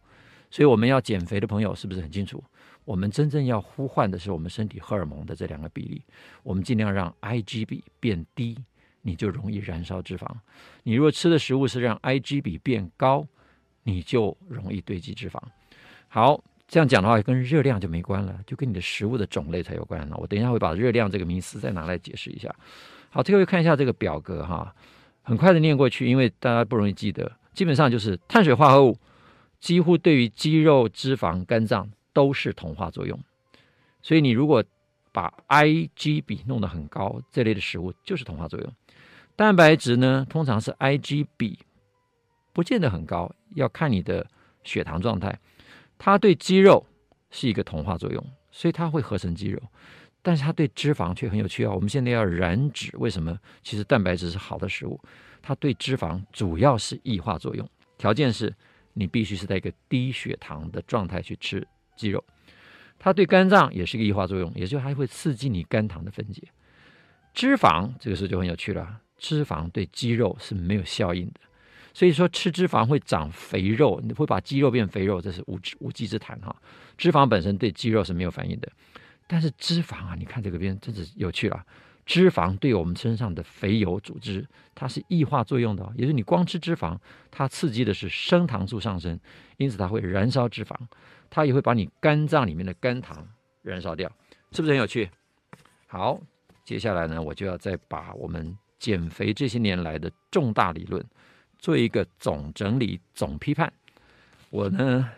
[0.50, 2.42] 所以我们要减肥的朋友是不是很清楚？
[2.86, 6.02] 我们真正要呼唤的是我们身体荷尔蒙的这两个比例，
[6.42, 8.56] 我们尽量让 Ig 比变低，
[9.02, 10.26] 你就容易燃烧脂肪。
[10.82, 13.26] 你如果吃的食物是让 Ig 比变高，
[13.88, 15.40] 你就容易堆积脂肪。
[16.08, 20.16] 好，这样讲的话，跟热量就没关了，就跟你的食物的种类才有关了。
[20.18, 22.54] 我等一下会把热量这个名词再拿来解释一下。
[23.08, 24.74] 好，这个位看一下这个表格哈，
[25.22, 27.32] 很快的念过去，因为大家不容易记得。
[27.54, 28.98] 基本上就是碳水化合物，
[29.58, 33.18] 几乎对于肌肉、脂肪、肝脏都是同化作用。
[34.02, 34.62] 所以你如果
[35.12, 38.72] 把 Ig 比弄得很高，这类的食物就是同化作用。
[39.34, 41.58] 蛋白质呢，通常是 Ig 比。
[42.52, 44.26] 不见得很高，要看你的
[44.64, 45.38] 血糖状态。
[45.98, 46.86] 它对肌肉
[47.30, 49.60] 是一个同化作用，所以它会合成肌肉，
[50.22, 51.72] 但是它对脂肪却很有趣啊。
[51.72, 53.38] 我们现在要燃脂，为什么？
[53.62, 55.00] 其实蛋白质是好的食物，
[55.42, 57.68] 它对脂肪主要是异化作用。
[57.96, 58.54] 条件是
[58.94, 62.22] 你必须是在一个低血糖的状态去吃肌肉。
[62.98, 66.42] 它对肝脏也是一个异化作用，也就还会刺激你肝糖的分解。
[67.34, 71.40] 脂肪这个时候就很有趣了，脂肪对肌肉是没有效应的。
[71.98, 76.54] 所以说，吃脂肪会长肥肉，你会把肌肉变肥肉，这是无无稽之谈哈。
[76.96, 78.70] 脂肪本身对肌肉是没有反应的，
[79.26, 81.66] 但是脂肪啊，你看这个边真是有趣了。
[82.06, 86.96] 脂肪对我们身上的肥油组织，它是异化作用的，也就是你光吃脂肪，
[87.32, 89.18] 它刺激的是升糖素上升，
[89.56, 90.76] 因此它会燃烧脂肪，
[91.28, 93.26] 它也会把你肝脏里面的肝糖
[93.62, 94.08] 燃烧掉，
[94.52, 95.10] 是不是很有趣？
[95.88, 96.20] 好，
[96.64, 101.04] 接下来呢，我就要再把我们减肥这些年来的重大理论。
[101.58, 103.72] 做一个总整理、总批判。
[104.50, 105.10] 我呢，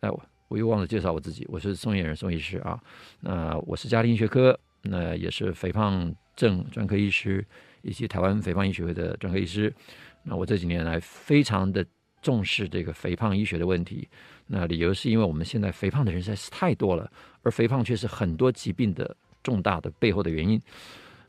[0.00, 2.80] 哎，我我又忘了介绍我自己，我是宋晏仁宋医师啊。
[3.20, 7.44] 那我是家庭医学科，那也是肥胖症专科医师，
[7.82, 9.74] 以及台湾肥胖医学会的专科医师。
[10.22, 11.84] 那我这几年来非常的
[12.22, 14.08] 重视这个肥胖医学的问题。
[14.46, 17.10] 那理由是因为我们现在肥胖的人实在是太多了，
[17.42, 20.60] 而肥胖却是很多疾病的重大的背后的原因。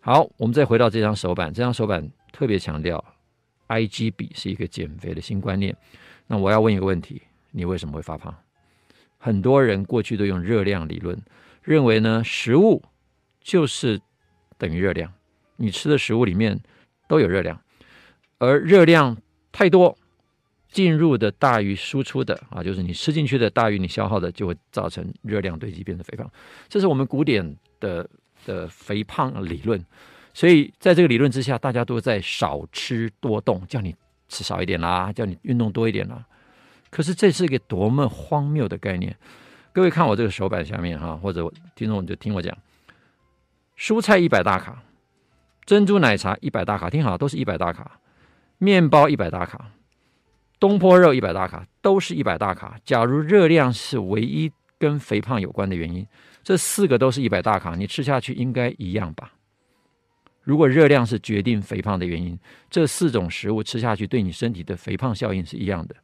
[0.01, 3.03] 好，我们再回到这张手板，这张手板特别强调。
[3.67, 5.75] Ig 比是一个减肥的新观念。
[6.27, 8.35] 那我要问一个问题：你为什么会发胖？
[9.17, 11.19] 很多人过去都用热量理论，
[11.63, 12.83] 认为呢，食物
[13.41, 13.99] 就是
[14.57, 15.11] 等于热量，
[15.57, 16.59] 你吃的食物里面
[17.07, 17.59] 都有热量，
[18.37, 19.17] 而热量
[19.51, 19.97] 太多，
[20.69, 26.31] 进入的大于输出的啊，就是你吃进去的大于你消耗的，就会造成热量堆积，变成肥胖。
[26.69, 28.07] 这是我们古典的
[28.45, 29.83] 的肥胖理论。
[30.35, 33.95] 所以，在这个理论之下，大家都在少吃多动，叫你
[34.27, 36.25] 吃少一点啦，叫你运动多一点啦。
[36.89, 39.15] 可是，这是一个多么荒谬的概念！
[39.71, 42.53] 各位看我这个手板下面哈，或者听众就听我讲：
[43.77, 44.83] 蔬菜一百大卡，
[45.65, 47.85] 珍珠奶茶一百大卡，听好，都是一百大卡；
[48.57, 49.71] 面包一百大卡，
[50.59, 52.77] 东坡肉一百大卡，都是一百大卡。
[52.83, 56.05] 假如热量是唯一跟肥胖有关的原因，
[56.43, 59.31] 这四个都是一百大卡，你吃下去应该一样吧？
[60.45, 65.95] 如果热量是决定肥胖的原因，这四种食物吃下去对你身体的肥胖效应是一样的。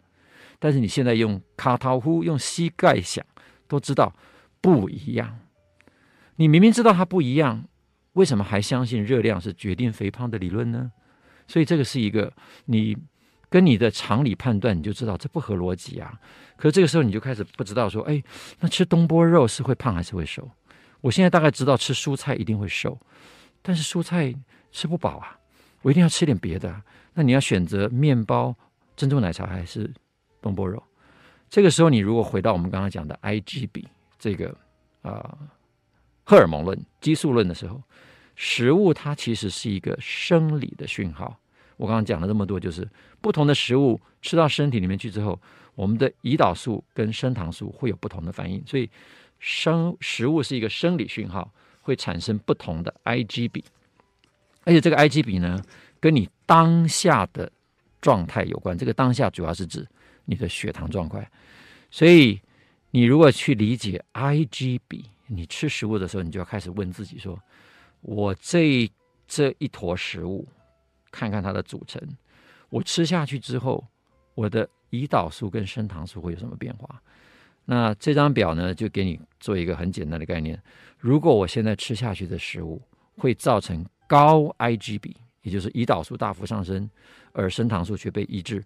[0.59, 3.25] 但是你现在用卡套呼用膝盖想，
[3.67, 4.13] 都知道
[4.59, 5.39] 不一样。
[6.35, 7.65] 你明明知道它不一样，
[8.13, 10.91] 为什么还相信热量是决定肥胖的理论呢？
[11.47, 12.33] 所以这个是一个
[12.65, 12.97] 你
[13.49, 16.19] 跟你的常理判断，你就知道这不合逻辑啊。
[16.57, 18.23] 可是这个时候你就开始不知道说，哎，
[18.59, 20.49] 那吃东坡肉是会胖还是会瘦？
[21.01, 22.99] 我现在大概知道吃蔬菜一定会瘦。
[23.61, 24.33] 但是蔬菜
[24.71, 25.39] 吃不饱啊，
[25.81, 26.81] 我一定要吃点别的。
[27.13, 28.55] 那你要选择面包、
[28.95, 29.91] 珍珠奶茶还是
[30.41, 30.81] 东坡肉？
[31.49, 33.85] 这个时候，你如果回到我们刚刚讲的 IGB，
[34.17, 34.55] 这个
[35.01, 35.37] 啊、
[36.23, 37.81] 荷尔蒙论、激素论的时候，
[38.35, 41.37] 食物它其实是一个生理的讯号。
[41.75, 42.87] 我刚刚讲了这么多，就是
[43.19, 45.37] 不同的食物吃到身体里面去之后，
[45.75, 48.89] 我们的胰岛素跟升糖素会有不同的反应，所以
[49.39, 53.63] 生食物是一个生理讯号，会产生不同的 Ig 比，
[54.63, 55.61] 而且这个 Ig 比呢，
[55.99, 57.51] 跟你当下的
[57.99, 58.77] 状态有关。
[58.77, 59.87] 这个当下主要是指
[60.25, 61.23] 你的血糖状况，
[61.89, 62.39] 所以
[62.91, 67.37] 你如果去理解 Ig 比，你吃食物的时候，你就要开始问自己说：
[68.01, 68.89] 我这
[69.27, 70.47] 这一坨食物。
[71.13, 72.01] 看看它的组成，
[72.69, 73.85] 我吃下去之后，
[74.33, 77.03] 我的胰岛素跟升糖素会有什么变化？
[77.71, 80.61] 那这张表呢，就给你做一个很简单的概念。
[80.97, 82.81] 如果我现在吃下去的食物
[83.15, 86.89] 会造成高 Ig 比，也就是胰岛素大幅上升，
[87.31, 88.61] 而升糖素却被抑制，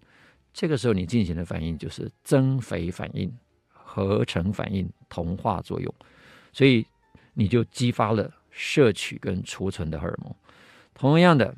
[0.52, 3.32] 这个时候你进行的反应就是增肥反应、
[3.68, 5.94] 合成反应、同化作用，
[6.52, 6.84] 所以
[7.32, 10.34] 你就激发了摄取跟储存的荷尔蒙。
[10.94, 11.54] 同样的。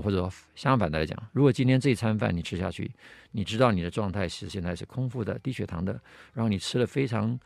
[0.00, 2.90] 或者说相反的来讲，如果今天这餐饭你吃下去，
[3.32, 5.92] 你知道你的状态是现在是空腹的、低血糖的，
[6.32, 7.38] 然后你吃了非常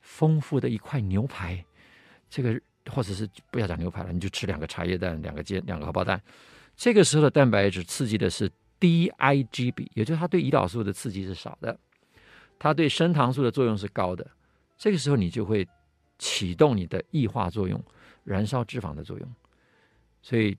[0.00, 1.64] 丰富的一块牛排，
[2.28, 6.20] 这个或者是不要讲牛排了，你就吃两个茶叶蛋、两个煎、两个荷包蛋，
[6.76, 11.78] 这个时候的蛋白质刺激的是低 Ig 比，也就是它对胰岛素的刺激是少的，
[12.58, 14.26] 它对升糖素的作用是高的，
[14.76, 15.66] 这个时候你就会
[16.18, 17.82] 启动你的异化作用，
[18.24, 19.34] 燃烧脂肪的作用，
[20.22, 20.56] 所以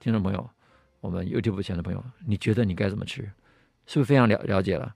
[0.00, 0.50] 听众朋友。
[1.04, 3.20] 我们 YouTube 前的朋友，你觉得你该怎么吃？
[3.86, 4.94] 是不是非常了了解了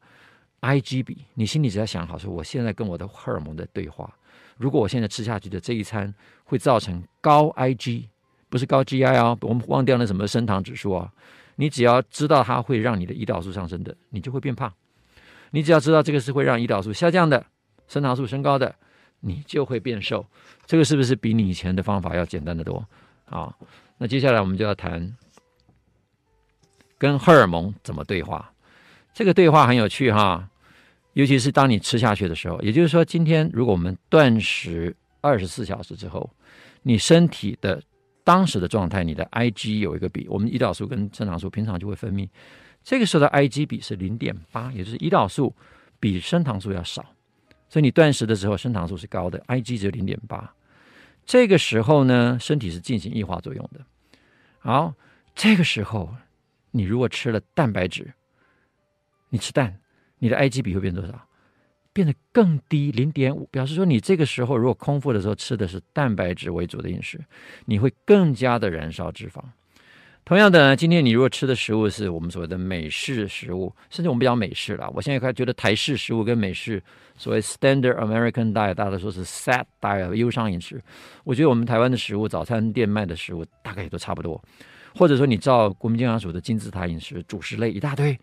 [0.62, 4.10] ？Ig 比，你心里只要想好说，我现在跟我的荷尔蒙的对话。
[4.56, 6.12] 如果我现在吃下去的这一餐
[6.44, 8.06] 会造成高 Ig，
[8.48, 11.12] 不是高 GI 啊，我们忘掉了什么升糖指数啊。
[11.56, 14.72] 你只要知道它会让你的胰岛素上升的，你就会变胖。
[15.50, 17.44] 你只要知道这个是会让胰岛素下降的，
[17.86, 18.74] 升糖素升高的，
[19.20, 20.24] 你就会变瘦。
[20.64, 22.82] 这个是不是比你以前的方法要简单得多？
[23.26, 23.54] 好，
[23.98, 25.14] 那接下来我们就要谈。
[26.98, 28.52] 跟荷尔蒙怎么对话？
[29.14, 30.48] 这个对话很有趣哈，
[31.14, 32.60] 尤其是当你吃下去的时候。
[32.60, 36.30] 也就是说，今天如果我们断食二十四小时之后，
[36.82, 37.82] 你身体的
[38.22, 42.28] 当时的状态，你的 Ig 有一个比，我们胰岛素跟升糖素平常就会分泌，
[42.84, 45.52] 这个时候的 Ig 比是零点八，也就是胰岛素
[45.98, 47.04] 比升糖素要少，
[47.68, 50.54] 所以你断食的时候，升糖素是高的，Ig 只有零点八。
[51.26, 53.80] 这个时候呢，身体是进行异化作用的。
[54.60, 54.94] 好，
[55.34, 56.14] 这个时候。
[56.70, 58.12] 你如果吃了蛋白质，
[59.30, 59.78] 你吃蛋，
[60.18, 61.26] 你的 Ig 比会变多少？
[61.92, 67.18] 变得更低，零点五，表示说你这个时候如果空腹的时候吃的是蛋白质为主的饮食，
[67.64, 69.42] 你会更加的燃烧脂肪。
[70.24, 76.80] 同样的，今天你如果吃的食物是我们所谓的美式食物，甚至我们比较美式了，我现在开始觉得台式食物跟美式
[77.16, 80.80] 所谓 Standard American Diet，大家都说是 SAD Diet 忧伤饮食，
[81.24, 84.40] 我觉得我们台湾的食物，早餐店卖的食物大概也都差不多。
[84.94, 88.18] 或者说，你照国民健康署的金字塔饮食，主食类一大堆，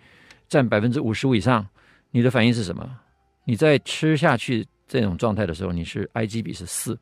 [0.48, 1.68] 占百分之五十五以上，
[2.12, 3.00] 你的反应是什么？
[3.46, 7.00] 你在吃下去这种状态的时候，你是 Ig 比是四，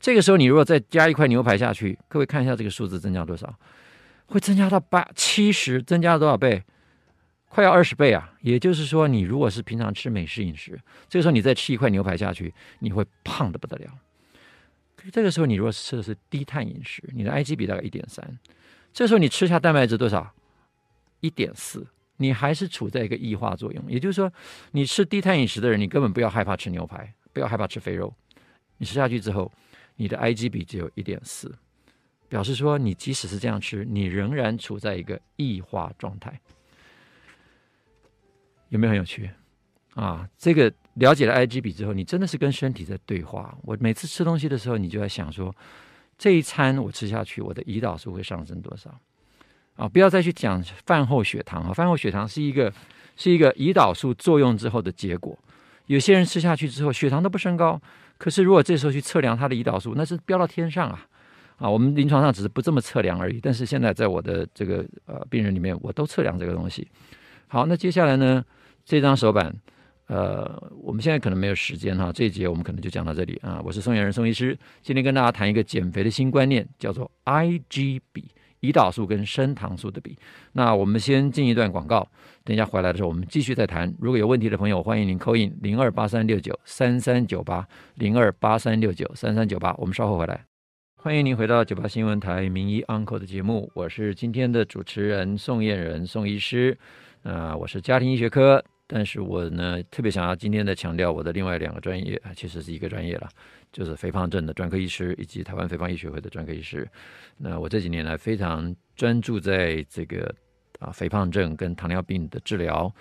[0.00, 3.54] 这个时候你如果再加一块牛排下去，各位看一下这个数字增加多少？
[4.26, 6.62] 会增加到八七十，增加了多少倍？
[7.48, 8.32] 快要二十倍啊！
[8.40, 10.76] 也就是说，你如果是平常吃美式饮食，
[11.08, 13.90] 这个时候你再吃一块牛排下去，你会胖得不得了。
[14.96, 18.38] 可是这个时候你如果吃的是低碳饮食，你的 Ig 比大概一点三。
[18.94, 20.32] 这时候你吃下蛋白质多少？
[21.18, 21.84] 一点四，
[22.18, 23.84] 你还是处在一个异化作用。
[23.90, 24.32] 也就是说，
[24.70, 28.14] 你吃低碳饮食的人，你根本不要害怕吃牛排，不要害怕吃肥肉。
[28.78, 29.50] 你吃下去之后，
[29.96, 31.52] 你的 Ig 比只有一点四，
[32.28, 36.40] 表示说你即使是这样吃，你仍然处在一个异化状态。
[38.68, 39.28] 有没有很有趣
[39.94, 40.28] 啊？
[40.38, 43.58] 这个了解了 Ig 比之后，你真的是跟身体在对话。
[43.62, 45.52] 我每次吃东西的时候，你就在想说。
[46.16, 48.90] 这一餐我吃下去，我的胰岛素会上升多少？
[49.76, 51.72] 啊，不要再去讲饭后血糖啊！
[51.72, 52.72] 饭后血糖是一个
[53.16, 55.36] 是一个胰岛素作用之后的结果。
[55.86, 57.80] 有些人吃下去之后血糖都不升高，
[58.16, 61.06] 可是如果这时候去测量他的胰岛素，那是飙到天上啊！
[61.58, 63.40] 啊，我们临床上只是不这么测量而已。
[63.40, 66.86] 但是现在在我的这个呃病人里面，我都测量这个东西。
[67.48, 68.44] 好，那接下来呢，
[68.84, 69.54] 这张手板。
[70.06, 73.60] 呃，我们现在可能没有时间哈，这一节我们可能就讲到这里啊。
[73.64, 78.30] 我是宋晏仁宋医师，今天跟大家谈一个减肥的新观念，叫做 Ig 比，
[78.60, 80.18] 胰岛素跟升糖素的比。
[80.52, 82.06] 那我们先进一段广告，
[82.44, 83.92] 等一下回来的时候我们继续再谈。
[83.98, 90.44] 如果有问题的朋友，欢迎您扣印零二八三六九三三九八零二八三六九三三九八，我们稍后回来。
[90.96, 96.76] 欢迎您回到九八新闻台名医 Uncle 的节目，我是今天的主持人宋晏仁宋医师。
[97.22, 98.62] 啊、呃，我是家庭医学科。
[98.86, 103.28] 但是我呢特别想要今天的强调我的另外两个专业啊，其实是一个专业了，
[103.72, 106.86] 就是肥胖症的专科医师以及台湾肥胖医学会的专科医师。
[107.38, 110.32] 那我这几年来非常专注在这个
[110.80, 112.92] 啊肥胖症跟糖尿病的治疗。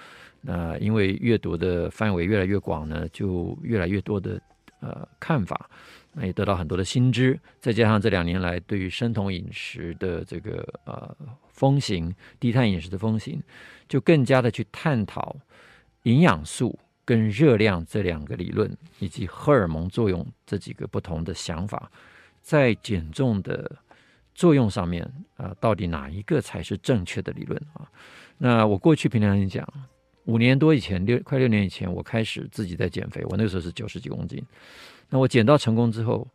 [0.45, 4.41] 那因为阅读的范围越来越广呢，就越来越多的
[4.81, 5.69] 呃看法，
[6.11, 7.39] 那也得到很多的新知。
[7.61, 11.15] 再加上这两年来对于生酮饮食的这个呃
[11.51, 13.41] 风行、低碳饮食的风行，
[13.87, 15.33] 就更加的去探讨
[16.03, 21.91] 营养素跟热量这两个理论，以及荷尔蒙作用这几个不同的想法，
[22.41, 23.69] 在减重的
[24.33, 25.03] 作用上面
[25.35, 27.87] 啊、到底哪一个才是正确的理论啊？
[28.37, 29.67] 那我过去平常跟你讲。
[30.25, 33.21] 五年多以前，六快六年以前，我开始自己在减肥。
[33.25, 34.41] 我那个时候是九十几公斤。
[35.09, 36.25] 那我减到成功之后，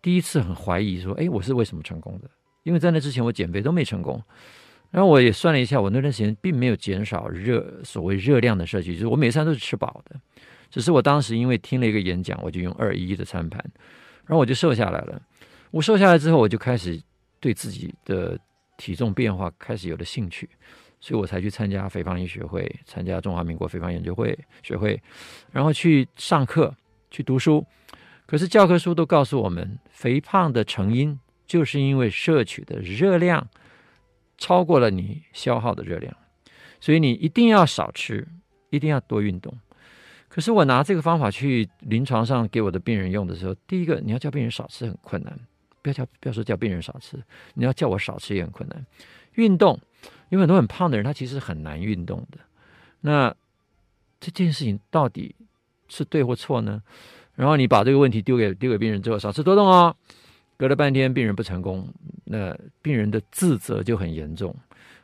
[0.00, 2.30] 第一次很怀疑说：“哎，我是为什么成功的？”
[2.62, 4.22] 因为在那之前我减肥都没成功。
[4.94, 10.14] 然后我也算了一下，我那段时间并没有减少热所谓热量的摄取，就是我每餐都是吃饱的。
[10.70, 13.60] 只是我当时因为听了一个演讲，我就用二一一的餐盘，
[14.24, 15.20] 然后我就瘦下来了。
[15.72, 17.02] 我瘦下来之后，我就开始
[17.40, 18.38] 对自己的
[18.76, 20.48] 体重变化开始有了兴趣。
[21.00, 25.02] 所以我才去参加肥胖医学会，参加中华民国肥胖研究会学会，
[25.50, 26.72] 然后去上课，
[27.10, 27.66] 去读书。
[28.26, 31.18] 可是教科书都告诉我们，肥胖的成因
[31.48, 33.44] 就是因为摄取的热量
[34.38, 36.14] 超过了你消耗的热量，
[36.80, 38.26] 所以你一定要少吃，
[38.70, 39.52] 一定要多运动。
[40.28, 45.38] 可是我拿这个方法去临床上给我的病人用的时候，第一个你要叫病人少吃很困难，
[45.82, 47.22] 不要叫不要说叫病人少吃，
[47.54, 48.84] 你要叫我少吃也很困难。
[49.34, 49.80] 运动。
[50.30, 52.38] 有很多很胖的人，他其实很难运动的。
[53.02, 53.32] 那
[54.18, 55.34] 这件事情到底
[55.88, 56.82] 是对或错呢？
[57.34, 59.94] 然后你把这个问题丢给丢给病人之后，少吃多动哦。
[60.56, 61.88] 隔了半天，病人不成功，
[62.24, 64.54] 那病人的自责就很严重。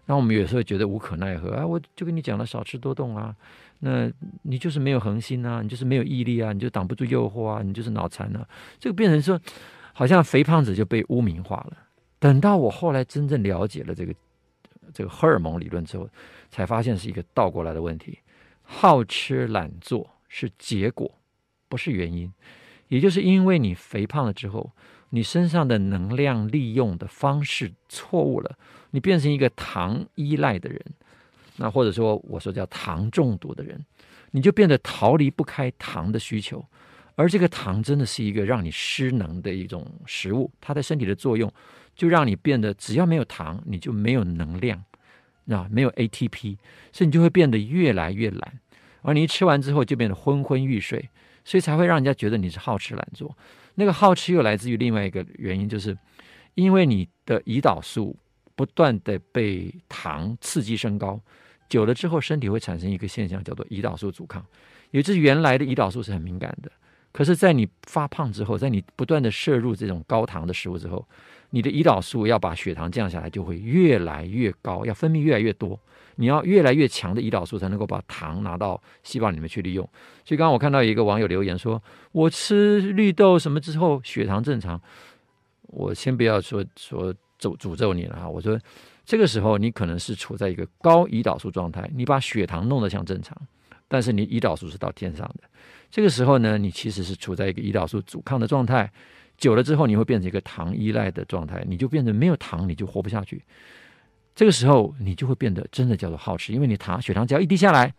[0.06, 3.34] 那我们有时候觉得无可奈何啊，我就跟你讲了少吃多动啊，
[3.80, 4.10] 那
[4.42, 8.46] 你就是没有恒心啊，你就是没有毅力啊，你就挡不住诱惑啊，你就是脑残啊。
[8.78, 9.40] 这个变成说，
[9.92, 11.76] 好像肥胖子就被污名化了。
[12.18, 14.14] 等到我后来真正了解了这个。
[14.92, 16.08] 这个荷尔蒙理论之后，
[16.50, 18.18] 才发现是一个倒过来的问题。
[18.64, 21.08] 好吃懒做是结果，
[21.68, 22.32] 不是原因。
[22.88, 24.72] 也就是因为你肥胖了之后，
[25.10, 28.58] 你身上的能量利用的方式错误了，
[28.90, 30.80] 你变成一个糖依赖的人，
[31.56, 33.84] 那或者说我说叫糖中毒的人，
[34.30, 36.64] 你就变得逃离不开糖的需求。
[37.16, 41.52] 而这个糖真的是一个让你失能的一种食物，它在身体的作用。
[41.92, 44.82] 就让你变得只要没有糖，你就没有能量，
[45.48, 46.56] 啊，没有 ATP，
[46.92, 48.58] 所以你就会变得越来越懒，
[49.02, 51.10] 而你一吃完之后就变得昏昏欲睡，
[51.44, 53.36] 所以才会让人家觉得你是好吃懒做。
[53.80, 55.96] 那个好吃又来自于另外一个原因，就是
[56.54, 58.14] 因为你的胰岛素
[58.54, 61.18] 不断的被糖刺激升高，
[61.66, 64.44] 久了之后身体会产生一个现象叫做胰岛素阻抗，
[64.90, 66.70] 也就是原来的胰岛素是很敏感的，
[67.10, 71.08] 可是在你发胖之后，在你不断的摄入这种高糖的食物之后。
[71.50, 75.78] 你的胰岛素要把血糖降下来，就会越来越高，要分泌越来越多。
[76.16, 79.88] 你要越来越强的胰岛素才能够把糖拿到细胞里面去利用。
[80.24, 81.82] 所以刚刚我看到一个网友留言说
[82.12, 84.80] ：“我吃绿豆什么之后血糖正常。”
[85.72, 88.58] 我先不要说说诅诅咒你了哈，我说
[89.04, 93.36] 这个时候你可能是处在一个高胰岛素状态，你把血糖弄得像正常，
[93.88, 95.48] 但是你胰岛素是到天上的。
[95.90, 98.92] 这个时候呢，你其实是处在一个胰岛素阻抗的状态。
[99.40, 103.42] 久了之后，你会变成一个糖依赖的状态，你就变成没有糖你就活不下去。
[104.36, 107.92] 这个时候，你就会变得真的叫做好吃，因为你糖血糖只要一低下来，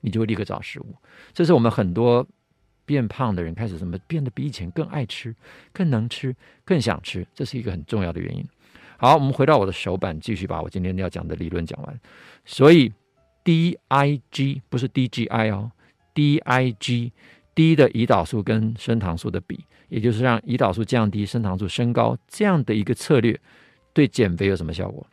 [0.00, 0.86] 你就会立刻找食物。
[1.34, 2.26] 这是我们很多
[2.86, 5.34] 变胖的人开始什么变得比以前更爱吃、
[5.72, 6.34] 更能吃、
[6.64, 8.44] 更想吃，这是一个很重要的原因。
[8.96, 12.00] 好，我们回到我的手板，继续把我今天要讲的理论讲完。
[12.44, 12.90] 所以
[13.44, 15.70] ，DIG 不是 DGI 哦
[16.14, 17.12] ，DIG。
[17.54, 19.58] 低的胰岛素跟升糖素的比，
[19.88, 23.38] 也就是让胰岛素降低，升糖素升高，这样的一个策略，
[23.92, 25.06] 对减肥有什么效果？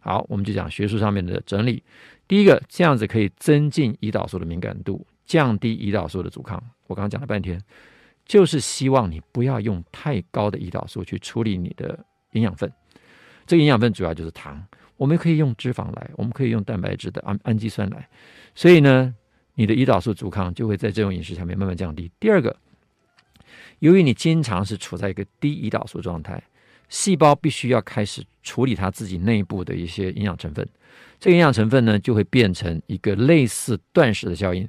[0.00, 1.82] 好，我们就讲学术上面的整理。
[2.26, 6.62] 第一个，这样子可以增进胰岛素的敏感度，降低胰岛素的阻抗。
[6.86, 7.60] 我刚刚讲了半天，
[8.24, 11.98] 就是希望你不要用太高的胰岛素去处理你的
[12.32, 12.72] 营养分。
[13.46, 14.64] 这个营养分主要就是糖，
[14.96, 18.08] 我们可以用脂肪来，我们可以用蛋白质的氨氨基酸来。
[18.54, 19.14] 所以呢，
[19.54, 22.10] 你的胰岛素阻抗就会在这种饮食下面慢慢降低。
[22.18, 22.56] 第二个，
[23.82, 26.40] 由于你经常是处在一个低胰岛素状态，
[26.88, 30.64] 细胞必须要开始处理它自己内部的一些营养成分。
[31.18, 34.68] 这个营养成分呢，就会变成一个类似断食的效应。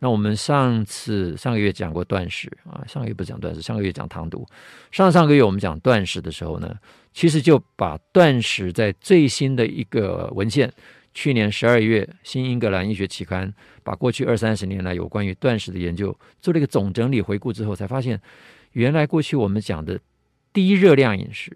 [0.00, 4.44] 那我们上次上个月讲过断食啊，上个月不讲断食，上个月讲糖毒。
[4.90, 6.76] 上上个月我们讲断食的时候呢，
[7.12, 10.72] 其实就把断食在最新的一个文献。
[11.18, 13.48] 去年十二月，《新英格兰医学期刊》
[13.82, 18.20] 把过去二三十年来有关于断食的研究做了一个总整理回顾之后，才发现，
[18.70, 19.98] 原来过去我们讲的
[20.52, 21.50] 低热量饮食，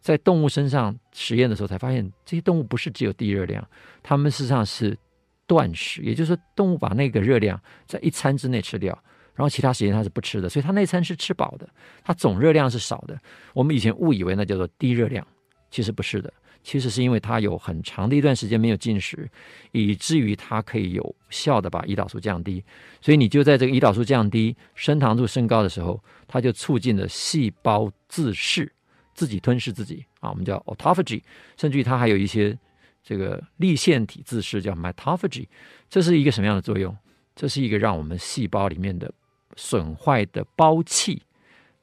[0.00, 3.68] 在动物身上实验的时候，才发现这些动物不是只有低热量，
[4.00, 4.96] 它们事实上是
[5.44, 8.96] 断食，也就是说，动物把那个热量在一餐之内吃掉，
[9.34, 11.68] 然后其他时间它是不吃的，所以它那餐是吃饱的，
[12.04, 13.18] 它总热量是少的。
[13.54, 15.26] 我们以前误以为那叫做低热量，
[15.68, 16.32] 其实不是的。
[16.62, 19.28] 其实是因为它有很长的一段时间没有进食，
[19.72, 22.62] 以至于它可以有效的把胰岛素降低。
[23.00, 28.70] 所以你就在这个胰岛素降低、升糖素升高的时候，它就促进了细胞自噬、
[29.14, 31.22] 自己吞噬自己啊，我们叫 autophagy。
[31.56, 32.56] 甚至于它还有一些
[33.02, 35.46] 这个粒线体自噬，叫 mitophagy。
[35.88, 36.96] 这是一个什么样的作用？
[37.34, 39.10] 这是一个让我们细胞里面的
[39.56, 41.22] 损坏的胞器，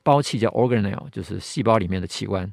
[0.04, 2.52] 胞器叫 organelle，就是细胞里面的器官。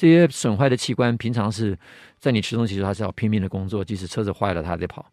[0.00, 1.78] 这些损坏的器官，平常是
[2.18, 5.04] 在你吃东西时候，它是要拼命的工作，即使车子坏了，它还得跑。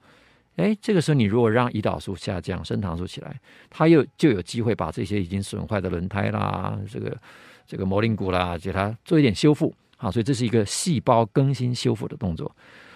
[0.56, 3.38] 哎，这个时候你如果让胰岛素下降，升糖素起来，
[3.70, 7.18] 它又就有机会把这些已经损坏的轮胎啦、这个
[7.66, 9.76] 这个膜棱骨啦，给它做一点修复。
[9.98, 12.50] 好，所以这是一个细胞更新修复的动作。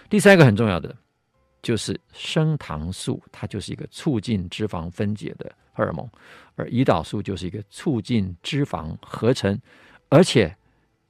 [0.08, 0.96] 第三个很重要的
[1.60, 6.08] 就是升糖素，它就是一个促进脂肪分解的荷尔蒙，
[6.56, 9.60] 而胰岛素就是一个促进脂肪合成，
[10.08, 10.56] 而且。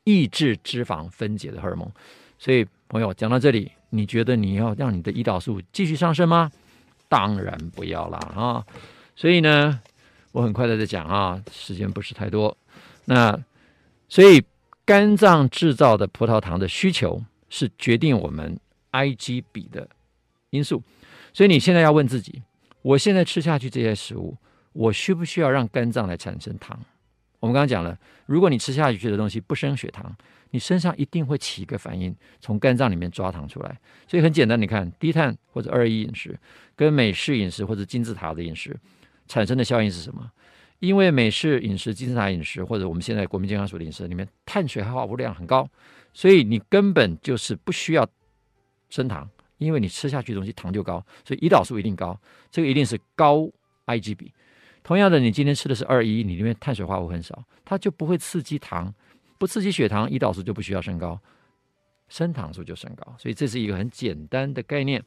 [0.04, 1.88] 抑制脂肪分解的荷尔蒙，
[2.38, 6.50] 所以朋友讲到这里，你觉得你要让你的胰岛素继续上升吗？
[7.08, 8.66] 当然不要啦啊！
[9.14, 9.80] 所以呢，
[10.32, 12.56] 我很快的在讲啊，时间不是太多。
[13.04, 13.38] 那
[14.08, 14.42] 所以
[14.84, 18.58] 肝脏制造的葡萄糖的需求是决定我们
[18.92, 19.88] Ig 比的
[20.50, 20.82] 因素。
[21.34, 22.42] 所以你现在要问自己：
[22.80, 24.36] 我现在吃下去这些食物，
[24.72, 26.78] 我需不需要让肝脏来产生糖？
[27.42, 30.16] 我们刚刚讲了，如果你吃下去的东西不升血糖，
[30.50, 33.80] 你身上一定会起一个反应，从肝脏里面抓糖出来。
[34.06, 36.38] 所以很简单，你看低碳或者二一饮食
[36.76, 38.78] 跟美式饮食或者金字塔的饮食
[39.26, 40.30] 产生的效应是什么？
[40.78, 45.68] 因为美式饮食、金字塔饮食或者我们现在国民健康署的饮食里面碳水化合物量很高，
[46.12, 48.08] 所以你根本就是不需要
[48.88, 49.28] 升糖，
[49.58, 52.16] 因为你吃下去的东西糖就高，所以胰岛素一定高，
[52.52, 53.50] 这个一定是高
[53.86, 54.32] Ig 比。
[54.82, 58.92] 同样的，你今天吃的是二一，你里面碳水化合物很少，它就不会刺激糖，
[59.38, 61.20] 不刺激血糖，胰岛素就不需要升高，
[62.08, 63.14] 升糖素就升高。
[63.18, 65.02] 所以这是一个很简单的概念。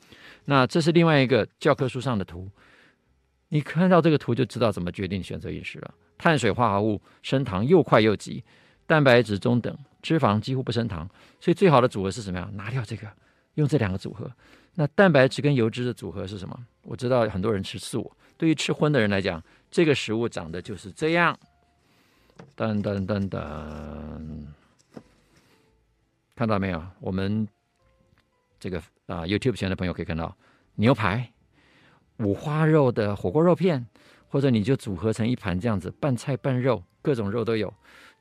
[0.46, 2.50] 那这是另外一个教科书上的图，
[3.50, 5.94] 你看到这个图就知道怎么决定选择饮食了。
[6.18, 8.44] 碳水化合物升糖又快又急，
[8.88, 11.10] 蛋白质中等，脂肪几乎不升糖，
[11.42, 12.50] 所以最好的组合是什么呀？
[12.54, 13.08] 拿掉这个，
[13.56, 14.32] 用这两个组合。
[14.76, 16.58] 那蛋白质跟油脂的组合是什么？
[16.84, 19.44] 我知道很多人吃素，对于吃荤的人来讲。
[19.72, 21.38] 这个食物长得就是这样，
[22.56, 24.46] 噔噔噔噔，
[26.34, 26.82] 看到没有？
[27.02, 27.46] 我们
[28.58, 30.34] 这个啊，YouTube 前的朋友可以看到
[30.76, 31.30] 牛排、
[32.20, 33.86] 五花肉的火锅肉片，
[34.30, 37.74] 或者你就组合成一盘这样子，拌菜拌肉，各种肉都有。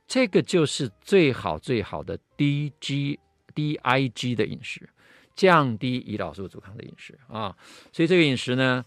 [0.09, 3.21] 这个就是最好最好的 D G
[3.55, 4.89] D I G 的饮食，
[5.37, 7.57] 降低胰岛素阻抗的饮食啊。
[7.93, 8.85] 所以这个饮食呢，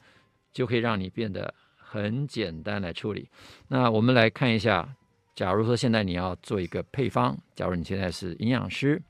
[0.57, 1.53] 就可以让你变得。
[1.89, 3.29] 很简单来处理。
[3.69, 4.93] 那我们来看一下，
[5.33, 9.01] 假如说现在你要做一个配方，假如你现在是营养师，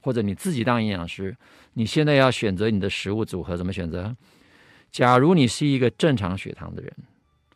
[0.00, 1.36] 或者你自己当营养师，
[1.74, 4.16] 你现在要选择你的食物组合，怎么选择？
[4.90, 6.90] 假如你是一个正常血糖的人，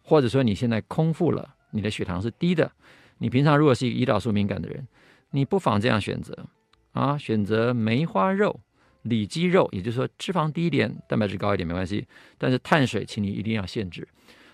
[0.03, 2.71] 或者说你现在空腹了，你的血糖是低的，
[3.17, 4.87] 你平常如果是一个胰岛素敏感的人，
[5.31, 6.47] 你不妨这样选择
[6.93, 8.61] 啊，选择梅花肉、
[9.07, 12.07] 里脊肉，也就是说脂肪低一点，蛋白质高一点没关系，
[12.39, 14.07] 但是碳水请你一定要限制。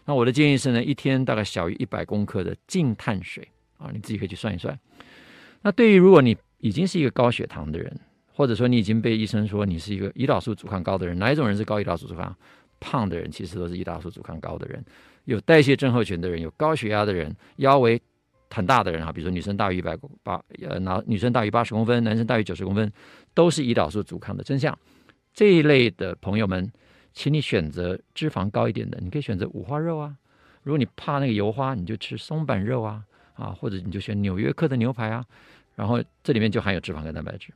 [0.04, 3.46] 那我的建议是呢，一天大概小于一百公克的净碳水
[3.78, 4.78] 啊，你自己可以去算一算。
[5.62, 8.00] 那对于如果你已经是一个高血糖的人，
[8.32, 12.34] 或者说你已经被医生说你是一个胰岛素阻抗高的人，哪一种人是高胰岛素阻抗？
[12.80, 14.84] 胖的人其实都是胰岛素阻抗高的人，
[15.24, 18.02] 有代谢症候群的人，有高血压的人，腰围
[18.52, 22.92] 很大的人啊，比如说女生大于一百八呃，男女生大于八十公分，男生大于九十公分，
[23.34, 24.78] 都是胰岛素阻抗的真相。
[25.32, 26.70] 这一类的朋友们。
[27.14, 30.16] 请你选择脂肪高一点的，你可以选择五花肉啊。
[30.62, 35.22] 如果你怕那个油花，你就吃松板肉啊，啊，或者你就选纽约客的牛排啊。
[35.74, 37.52] 然后这里面就含有脂肪跟蛋白质，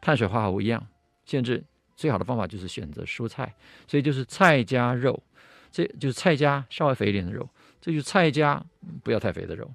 [0.00, 0.82] 碳水化合物一样。
[1.26, 1.62] 限制
[1.94, 3.54] 最好的方法就是选择蔬菜，
[3.86, 5.22] 所以就是菜加肉，
[5.70, 7.46] 这就是菜加稍微肥一点的肉，
[7.82, 8.64] 这就是菜加
[9.04, 9.70] 不要太肥的肉。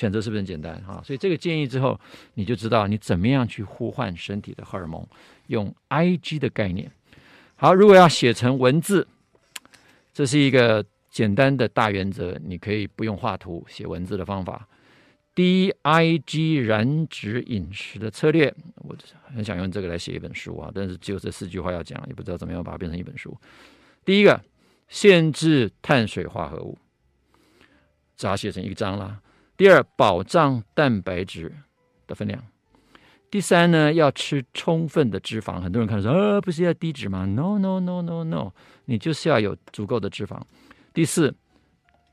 [0.00, 1.02] 选择是不是很简单啊？
[1.04, 2.00] 所以这个建议之后，
[2.32, 5.06] 你就知道你怎么样去呼唤身体的荷尔蒙，
[5.48, 6.90] 用 IG 的概念。
[7.56, 9.06] 好，如果要写成文字，
[10.14, 14.66] 这是一个简单的大原则，你可以不用画图写文字的方法。
[15.34, 18.96] 低 IG 燃脂饮食的策略，我
[19.34, 23.36] 很想用这个来写一本书啊，但是只有这四句话要讲，也不知道怎么样把它变成一本书。
[24.02, 24.42] 第一个，
[24.88, 26.78] 限制碳水化合物，
[28.16, 29.20] 只好写成一张啦。
[29.60, 31.52] 第二，保障蛋白质
[32.06, 32.42] 的分量。
[33.30, 35.60] 第三呢，要吃充分的脂肪。
[35.60, 38.52] 很多人看说，呃，不是要低脂吗？No No No No No，
[38.86, 40.40] 你就是要有足够的脂肪。
[40.94, 41.34] 第四，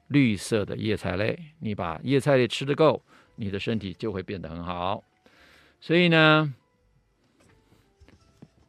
[0.09, 3.01] 绿色的叶菜类，你把叶菜类吃得够，
[3.37, 5.01] 你的身体就会变得很好。
[5.79, 6.53] 所以呢，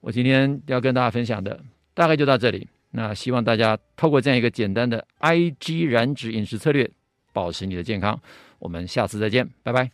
[0.01, 1.61] 我今天要跟大家分享的
[1.95, 2.69] 大概就到这里。
[2.93, 6.89] 那希望大家透过这样一个简单的 IG 燃脂饮食策略，
[7.33, 8.21] 保持你的健康。
[8.59, 9.91] 我们下次再见，拜拜。